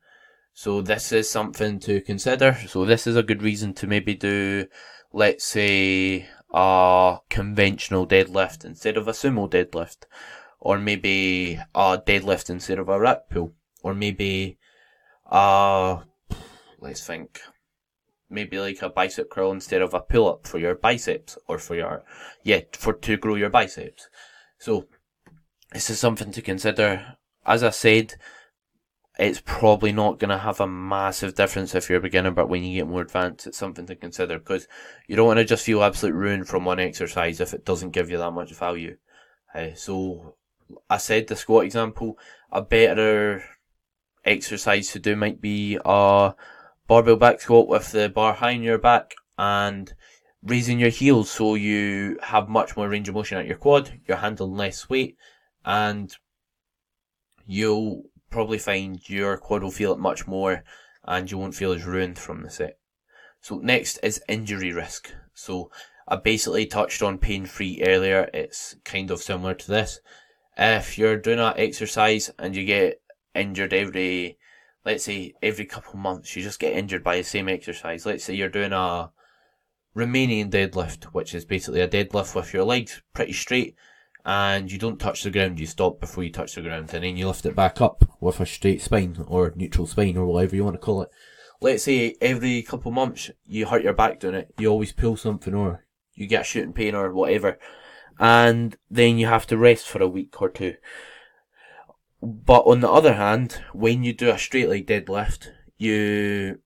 So 0.54 0.82
this 0.82 1.12
is 1.12 1.30
something 1.30 1.80
to 1.82 2.02
consider. 2.02 2.58
So 2.68 2.86
this 2.86 3.08
is 3.08 3.16
a 3.16 3.24
good 3.24 3.44
reason 3.44 3.74
to 3.76 3.88
maybe 3.88 4.16
do, 4.16 4.68
let's 5.12 5.44
say, 5.44 6.28
a 6.52 7.18
conventional 7.30 8.08
deadlift 8.08 8.64
instead 8.64 8.98
of 8.98 9.08
a 9.08 9.12
sumo 9.12 9.50
deadlift. 9.50 10.06
Or 10.60 10.80
maybe 10.80 11.60
a 11.76 12.00
deadlift 12.00 12.50
instead 12.50 12.80
of 12.80 12.90
a 12.90 13.00
rack 13.00 13.30
pull. 13.30 13.54
Or 13.84 13.94
maybe, 13.94 14.58
uh, 15.30 16.00
let's 16.80 17.06
think, 17.06 17.42
maybe 18.30 18.60
like 18.60 18.82
a 18.82 18.90
bicep 18.90 19.30
curl 19.30 19.52
instead 19.52 19.82
of 19.82 19.94
a 19.94 20.02
pull 20.02 20.28
up 20.28 20.48
for 20.48 20.58
your 20.58 20.76
biceps 20.76 21.38
or 21.48 21.58
for 21.58 21.76
your, 21.76 22.04
yeah, 22.44 22.62
for 22.74 22.94
to 22.94 23.18
grow 23.18 23.36
your 23.36 23.50
biceps. 23.50 24.08
So, 24.58 24.88
this 25.74 25.90
is 25.90 26.00
something 26.00 26.32
to 26.32 26.42
consider. 26.42 27.18
As 27.46 27.64
I 27.64 27.70
said, 27.70 28.16
it's 29.18 29.42
probably 29.46 29.92
not 29.92 30.20
going 30.20 30.30
to 30.30 30.38
have 30.38 30.60
a 30.60 30.68
massive 30.68 31.36
difference 31.36 31.76
if 31.76 31.90
you're 31.90 32.00
a 32.00 32.02
beginner, 32.02 32.32
but 32.32 32.50
when 32.50 32.64
you 32.64 32.80
get 32.80 32.88
more 32.88 33.02
advanced, 33.02 33.48
it's 33.48 33.58
something 33.58 33.86
to 33.88 33.96
consider 33.96 34.40
because 34.40 34.68
you 35.08 35.16
don't 35.16 35.28
want 35.28 35.38
to 35.38 35.46
just 35.46 35.66
feel 35.66 35.84
absolute 35.84 36.16
ruined 36.16 36.48
from 36.48 36.66
one 36.66 36.80
exercise 36.80 37.40
if 37.40 37.54
it 37.54 37.66
doesn't 37.66 37.92
give 37.92 38.10
you 38.10 38.18
that 38.18 38.32
much 38.32 38.54
value. 38.54 38.98
Uh, 39.54 39.74
so, 39.76 40.36
I 40.90 40.98
said 40.98 41.28
the 41.28 41.36
squat 41.36 41.66
example, 41.66 42.18
a 42.52 42.62
better 42.62 43.44
exercise 44.26 44.92
to 44.92 45.00
do 45.00 45.16
might 45.16 45.40
be 45.40 45.78
a 45.86 46.34
barbell 46.88 47.16
back 47.16 47.42
squat 47.42 47.68
with 47.68 47.92
the 47.92 48.10
bar 48.10 48.34
high 48.34 48.52
in 48.52 48.64
your 48.64 48.78
back 48.78 49.16
and 49.38 49.94
raising 50.44 50.80
your 50.80 50.90
heels 50.90 51.30
so 51.30 51.56
you 51.56 52.20
have 52.22 52.48
much 52.48 52.78
more 52.78 52.88
range 52.88 53.10
of 53.10 53.16
motion 53.16 53.38
at 53.38 53.48
your 53.48 53.58
quad, 53.58 54.00
you're 54.08 54.18
handling 54.18 54.56
less 54.56 54.88
weight, 54.90 55.18
and 55.66 56.16
you'll 57.46 58.04
probably 58.30 58.58
find 58.58 59.10
your 59.10 59.38
quad 59.38 59.64
will 59.64 59.72
feel 59.72 59.94
it 59.94 60.00
much 60.00 60.28
more 60.28 60.64
and 61.06 61.30
you 61.30 61.38
won't 61.38 61.56
feel 61.56 61.72
as 61.72 61.86
ruined 61.86 62.20
from 62.20 62.44
the 62.44 62.50
set. 62.50 62.78
So 63.42 63.58
next 63.58 64.00
is 64.02 64.22
injury 64.28 64.72
risk. 64.72 65.14
So 65.34 65.72
I 66.08 66.16
basically 66.18 66.66
touched 66.66 67.02
on 67.02 67.18
pain 67.18 67.46
free 67.46 67.84
earlier. 67.86 68.30
It's 68.34 68.76
kind 68.84 69.12
of 69.12 69.22
similar 69.22 69.54
to 69.54 69.68
this. 69.68 70.00
If 70.58 70.98
you're 70.98 71.18
doing 71.18 71.40
an 71.40 71.54
exercise 71.58 72.32
and 72.40 72.56
you 72.56 72.66
get 72.66 73.02
injured 73.34 73.74
every, 73.74 74.38
let's 74.86 75.04
say 75.04 75.34
every 75.42 75.66
couple 75.66 75.98
months, 75.98 76.36
you 76.36 76.44
just 76.44 76.60
get 76.60 76.74
injured 76.74 77.04
by 77.04 77.18
the 77.18 77.24
same 77.24 77.50
exercise. 77.50 78.06
Let's 78.06 78.24
say 78.24 78.36
you're 78.36 78.50
doing 78.50 78.74
a 78.74 79.12
Romanian 79.96 80.52
deadlift, 80.52 81.06
which 81.06 81.34
is 81.34 81.46
basically 81.46 81.82
a 81.82 81.88
deadlift 81.88 82.36
with 82.36 82.54
your 82.54 82.64
legs 82.64 83.02
pretty 83.14 83.34
straight 83.34 83.76
and 84.26 84.72
you 84.72 84.80
don't 84.80 85.00
touch 85.00 85.22
the 85.24 85.30
ground, 85.30 85.60
you 85.60 85.68
stop 85.68 86.00
before 86.00 86.24
you 86.24 86.32
touch 86.32 86.56
the 86.56 86.62
ground, 86.62 86.92
and 86.94 87.04
then 87.04 87.16
you 87.16 87.28
lift 87.28 87.46
it 87.46 87.56
back 87.56 87.80
up 87.80 88.04
with 88.20 88.40
a 88.40 88.46
straight 88.46 88.82
spine 88.82 89.24
or 89.28 89.54
neutral 89.56 89.86
spine 89.86 90.18
or 90.18 90.26
whatever 90.26 90.56
you 90.56 90.64
want 90.64 90.74
to 90.74 90.80
call 90.80 91.04
it. 91.04 91.10
Let's 91.62 91.84
say 91.84 92.16
every 92.20 92.64
couple 92.64 92.92
months 92.92 93.30
you 93.46 93.68
hurt 93.68 93.84
your 93.84 93.94
back 93.94 94.20
doing 94.20 94.36
it, 94.36 94.54
you 94.58 94.68
always 94.68 94.92
pull 94.92 95.16
something 95.16 95.54
or 95.54 95.86
you 96.16 96.26
get 96.26 96.46
shooting 96.46 96.74
pain 96.74 96.96
or 96.96 97.14
whatever, 97.14 97.60
and 98.20 98.76
then 98.90 99.20
you 99.20 99.28
have 99.28 99.46
to 99.48 99.58
rest 99.58 99.88
for 99.88 100.02
a 100.02 100.08
week 100.08 100.42
or 100.42 100.50
two. 100.50 100.76
But 102.26 102.62
on 102.62 102.80
the 102.80 102.90
other 102.90 103.14
hand, 103.14 103.62
when 103.72 104.04
you 104.04 104.12
do 104.12 104.32
a 104.32 104.38
straight 104.40 104.68
leg 104.68 104.88
deadlift, 104.88 105.50
you 105.78 106.60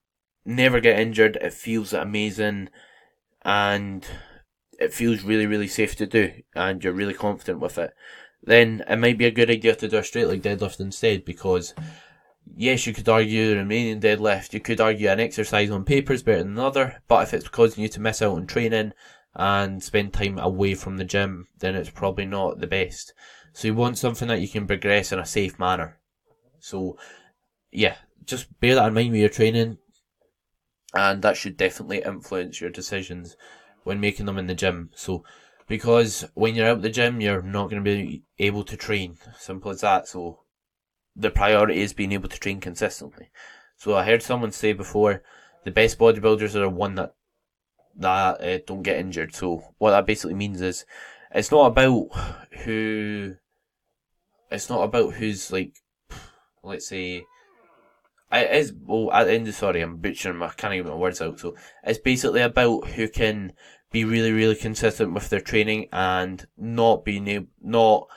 never 0.46 0.80
get 0.80 0.98
injured, 0.98 1.36
it 1.42 1.54
feels 1.54 1.92
amazing, 1.92 2.70
and 3.44 4.08
it 4.80 4.94
feels 4.94 5.24
really, 5.24 5.46
really 5.46 5.68
safe 5.68 5.98
to 5.98 6.08
do 6.08 6.32
and 6.56 6.82
you're 6.82 6.94
really 6.94 7.14
confident 7.14 7.60
with 7.60 7.78
it, 7.78 7.94
then 8.42 8.84
it 8.88 8.96
might 8.96 9.18
be 9.18 9.26
a 9.26 9.32
good 9.32 9.50
idea 9.50 9.76
to 9.76 9.90
do 9.90 9.98
a 9.98 10.04
straight 10.04 10.28
leg 10.28 10.42
deadlift 10.42 10.80
instead 10.80 11.26
because 11.26 11.74
yes, 12.56 12.88
you 12.88 12.94
could 12.94 13.10
argue 13.10 13.50
the 13.50 13.56
Romanian 13.62 14.00
deadlift, 14.00 14.54
you 14.54 14.62
could 14.62 14.80
argue 14.80 15.10
an 15.10 15.20
exercise 15.20 15.70
on 15.70 15.84
paper 15.84 16.14
is 16.14 16.24
better 16.24 16.44
than 16.44 16.54
another, 16.54 17.02
but 17.10 17.24
if 17.24 17.34
it's 17.34 17.50
causing 17.50 17.84
you 17.84 17.90
to 17.90 18.00
miss 18.00 18.22
out 18.22 18.36
on 18.38 18.48
training 18.48 18.94
and 19.36 19.84
spend 19.84 20.14
time 20.14 20.40
away 20.40 20.74
from 20.74 20.96
the 20.96 21.04
gym, 21.04 21.48
then 21.60 21.76
it's 21.76 21.90
probably 21.90 22.26
not 22.26 22.60
the 22.60 22.68
best. 22.68 23.14
So 23.54 23.68
you 23.68 23.74
want 23.74 23.98
something 23.98 24.28
that 24.28 24.42
you 24.42 24.48
can 24.48 24.68
progress 24.68 25.12
in 25.12 25.20
a 25.20 25.26
safe 25.26 25.60
manner. 25.60 25.98
So, 26.60 26.98
yeah, 27.72 27.96
just 28.26 28.60
bear 28.60 28.76
that 28.76 28.88
in 28.88 28.94
mind 28.94 29.12
with 29.12 29.22
your 29.22 29.30
training, 29.30 29.78
and 30.94 31.22
that 31.22 31.38
should 31.38 31.58
definitely 31.58 32.02
influence 32.04 32.62
your 32.62 32.70
decisions 32.70 33.36
when 33.84 34.00
making 34.00 34.26
them 34.26 34.38
in 34.38 34.48
the 34.48 34.56
gym. 34.56 34.90
So, 34.94 35.24
because 35.68 36.26
when 36.34 36.56
you're 36.56 36.68
out 36.68 36.82
the 36.82 36.90
gym, 36.90 37.22
you're 37.22 37.42
not 37.42 37.70
going 37.70 37.84
to 37.84 37.90
be 37.90 38.24
able 38.40 38.64
to 38.66 38.76
train. 38.76 39.18
Simple 39.38 39.72
as 39.72 39.82
that. 39.82 40.08
So, 40.08 40.42
the 41.16 41.30
priority 41.30 41.82
is 41.82 41.94
being 41.94 42.12
able 42.12 42.30
to 42.30 42.40
train 42.40 42.60
consistently. 42.60 43.30
So, 43.78 43.96
I 43.96 44.06
heard 44.06 44.24
someone 44.24 44.52
say 44.52 44.74
before, 44.74 45.24
the 45.64 45.72
best 45.72 45.98
bodybuilders 46.00 46.56
are 46.56 46.62
the 46.62 46.70
one 46.70 46.96
that 46.96 47.14
that 47.96 48.42
uh, 48.42 48.60
don't 48.66 48.84
get 48.84 49.00
injured. 49.00 49.36
So, 49.36 49.64
what 49.78 49.92
that 49.92 50.06
basically 50.06 50.36
means 50.36 50.62
is, 50.62 50.86
it's 51.32 51.52
not 51.52 51.68
about 51.68 52.10
who. 52.64 53.36
It's 54.52 54.70
not 54.70 54.84
about 54.84 55.14
who's 55.14 55.52
like, 55.52 55.74
let's 56.64 56.88
say, 56.88 57.26
it 58.32 58.52
is 58.52 58.74
well 58.86 59.12
at 59.12 59.26
the 59.26 59.34
end 59.34 59.48
of 59.48 59.56
sorry 59.56 59.82
I'm 59.82 59.98
butchering 59.98 60.38
my 60.38 60.50
can't 60.50 60.74
even 60.74 60.86
get 60.86 60.94
my 60.94 60.98
words 60.98 61.22
out 61.22 61.40
so 61.40 61.56
it's 61.84 62.00
basically 62.00 62.42
about 62.42 62.88
who 62.90 63.08
can 63.08 63.54
be 63.92 64.06
really 64.06 64.32
really 64.32 64.56
consistent 64.56 65.14
with 65.14 65.30
their 65.30 65.42
training 65.42 65.88
and 65.92 66.46
not 66.58 67.04
being 67.04 67.28
able 67.28 67.48
not 67.62 68.08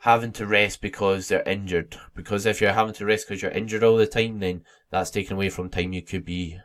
having 0.00 0.32
to 0.32 0.46
rest 0.46 0.80
because 0.80 1.28
they're 1.28 1.42
injured 1.42 1.96
because 2.14 2.46
if 2.46 2.60
you're 2.60 2.72
having 2.72 2.94
to 2.94 3.04
rest 3.04 3.26
because 3.26 3.42
you're 3.42 3.50
injured 3.50 3.82
all 3.82 3.96
the 3.96 4.06
time 4.06 4.38
then 4.38 4.62
that's 4.90 5.10
taken 5.10 5.34
away 5.34 5.48
from 5.48 5.68
time 5.68 5.92
you 5.92 6.02
could 6.02 6.24
be 6.24 6.58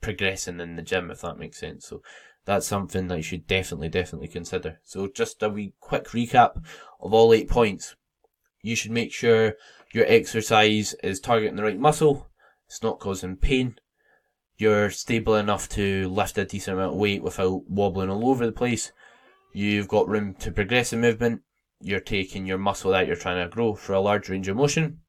progressing 0.00 0.60
in 0.60 0.76
the 0.76 0.82
gym 0.82 1.10
if 1.10 1.22
that 1.22 1.38
makes 1.38 1.58
sense 1.58 1.86
so 1.86 2.00
that's 2.48 2.66
something 2.66 3.08
that 3.08 3.18
you 3.18 3.22
should 3.22 3.46
definitely 3.46 3.90
definitely 3.90 4.26
consider. 4.26 4.80
So 4.82 5.06
just 5.06 5.42
a 5.42 5.50
wee 5.50 5.74
quick 5.80 6.06
recap 6.08 6.64
of 6.98 7.12
all 7.12 7.34
eight 7.34 7.50
points. 7.50 7.94
You 8.62 8.74
should 8.74 8.90
make 8.90 9.12
sure 9.12 9.52
your 9.92 10.06
exercise 10.08 10.94
is 11.02 11.20
targeting 11.20 11.56
the 11.56 11.62
right 11.62 11.78
muscle, 11.78 12.30
it's 12.66 12.82
not 12.82 13.00
causing 13.00 13.36
pain, 13.36 13.76
you're 14.56 14.88
stable 14.88 15.36
enough 15.36 15.68
to 15.70 16.08
lift 16.08 16.38
a 16.38 16.46
decent 16.46 16.78
amount 16.78 16.94
of 16.94 16.98
weight 16.98 17.22
without 17.22 17.68
wobbling 17.68 18.08
all 18.08 18.30
over 18.30 18.46
the 18.46 18.52
place, 18.52 18.92
you've 19.52 19.88
got 19.88 20.08
room 20.08 20.34
to 20.36 20.50
progress 20.50 20.94
in 20.94 21.02
movement, 21.02 21.42
you're 21.82 22.00
taking 22.00 22.46
your 22.46 22.56
muscle 22.56 22.92
that 22.92 23.06
you're 23.06 23.14
trying 23.14 23.44
to 23.44 23.54
grow 23.54 23.74
for 23.74 23.92
a 23.92 24.00
large 24.00 24.30
range 24.30 24.48
of 24.48 24.56
motion, 24.56 25.00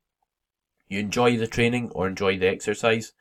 you 0.89 0.99
enjoy 0.99 1.37
the 1.37 1.47
training 1.47 1.89
or 1.95 2.05
enjoy 2.05 2.37
the 2.37 2.49
exercise, 2.49 3.13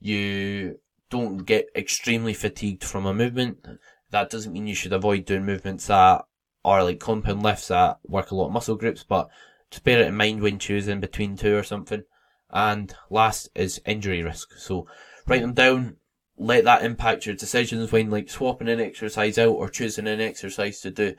you 0.00 0.80
don't 1.10 1.38
get 1.38 1.68
extremely 1.74 2.34
fatigued 2.34 2.84
from 2.84 3.06
a 3.06 3.14
movement. 3.14 3.66
That 4.10 4.30
doesn't 4.30 4.52
mean 4.52 4.66
you 4.66 4.74
should 4.74 4.92
avoid 4.92 5.24
doing 5.24 5.44
movements 5.44 5.86
that 5.86 6.24
are 6.64 6.82
like 6.82 6.98
compound 6.98 7.42
lifts 7.42 7.68
that 7.68 7.98
work 8.04 8.30
a 8.30 8.34
lot 8.34 8.46
of 8.46 8.52
muscle 8.52 8.76
groups, 8.76 9.04
but 9.04 9.28
just 9.70 9.84
bear 9.84 10.00
it 10.00 10.08
in 10.08 10.16
mind 10.16 10.42
when 10.42 10.58
choosing 10.58 11.00
between 11.00 11.36
two 11.36 11.56
or 11.56 11.62
something. 11.62 12.02
And 12.50 12.94
last 13.10 13.48
is 13.54 13.80
injury 13.86 14.22
risk. 14.22 14.52
So 14.56 14.86
write 15.26 15.42
them 15.42 15.54
down. 15.54 15.96
Let 16.38 16.64
that 16.64 16.84
impact 16.84 17.26
your 17.26 17.34
decisions 17.34 17.90
when 17.90 18.10
like 18.10 18.28
swapping 18.28 18.68
an 18.68 18.80
exercise 18.80 19.38
out 19.38 19.54
or 19.54 19.68
choosing 19.68 20.06
an 20.06 20.20
exercise 20.20 20.80
to 20.80 20.90
do. 20.90 21.14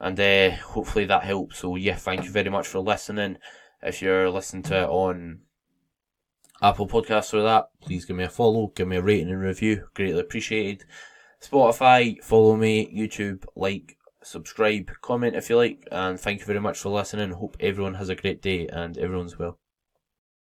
And 0.00 0.18
uh, 0.18 0.50
hopefully 0.56 1.06
that 1.06 1.24
helps. 1.24 1.58
So 1.58 1.76
yeah, 1.76 1.96
thank 1.96 2.24
you 2.24 2.30
very 2.30 2.50
much 2.50 2.66
for 2.66 2.80
listening. 2.80 3.38
If 3.82 4.02
you're 4.02 4.30
listening 4.30 4.64
to 4.64 4.82
it 4.82 4.88
on 4.88 5.40
Apple 6.62 6.88
Podcasts 6.88 7.34
or 7.34 7.42
that, 7.42 7.68
please 7.80 8.04
give 8.04 8.16
me 8.16 8.24
a 8.24 8.28
follow, 8.28 8.72
give 8.74 8.88
me 8.88 8.96
a 8.96 9.02
rating 9.02 9.30
and 9.30 9.40
review. 9.40 9.88
Greatly 9.94 10.20
appreciated. 10.20 10.84
Spotify, 11.40 12.22
follow 12.22 12.56
me, 12.56 12.90
YouTube, 12.94 13.44
like, 13.54 13.96
subscribe, 14.22 14.90
comment 15.02 15.36
if 15.36 15.50
you 15.50 15.56
like, 15.56 15.86
and 15.92 16.18
thank 16.18 16.40
you 16.40 16.46
very 16.46 16.60
much 16.60 16.78
for 16.78 16.88
listening. 16.88 17.30
Hope 17.30 17.56
everyone 17.60 17.94
has 17.94 18.08
a 18.08 18.16
great 18.16 18.40
day 18.40 18.66
and 18.68 18.96
everyone's 18.98 19.38
well. 19.38 19.58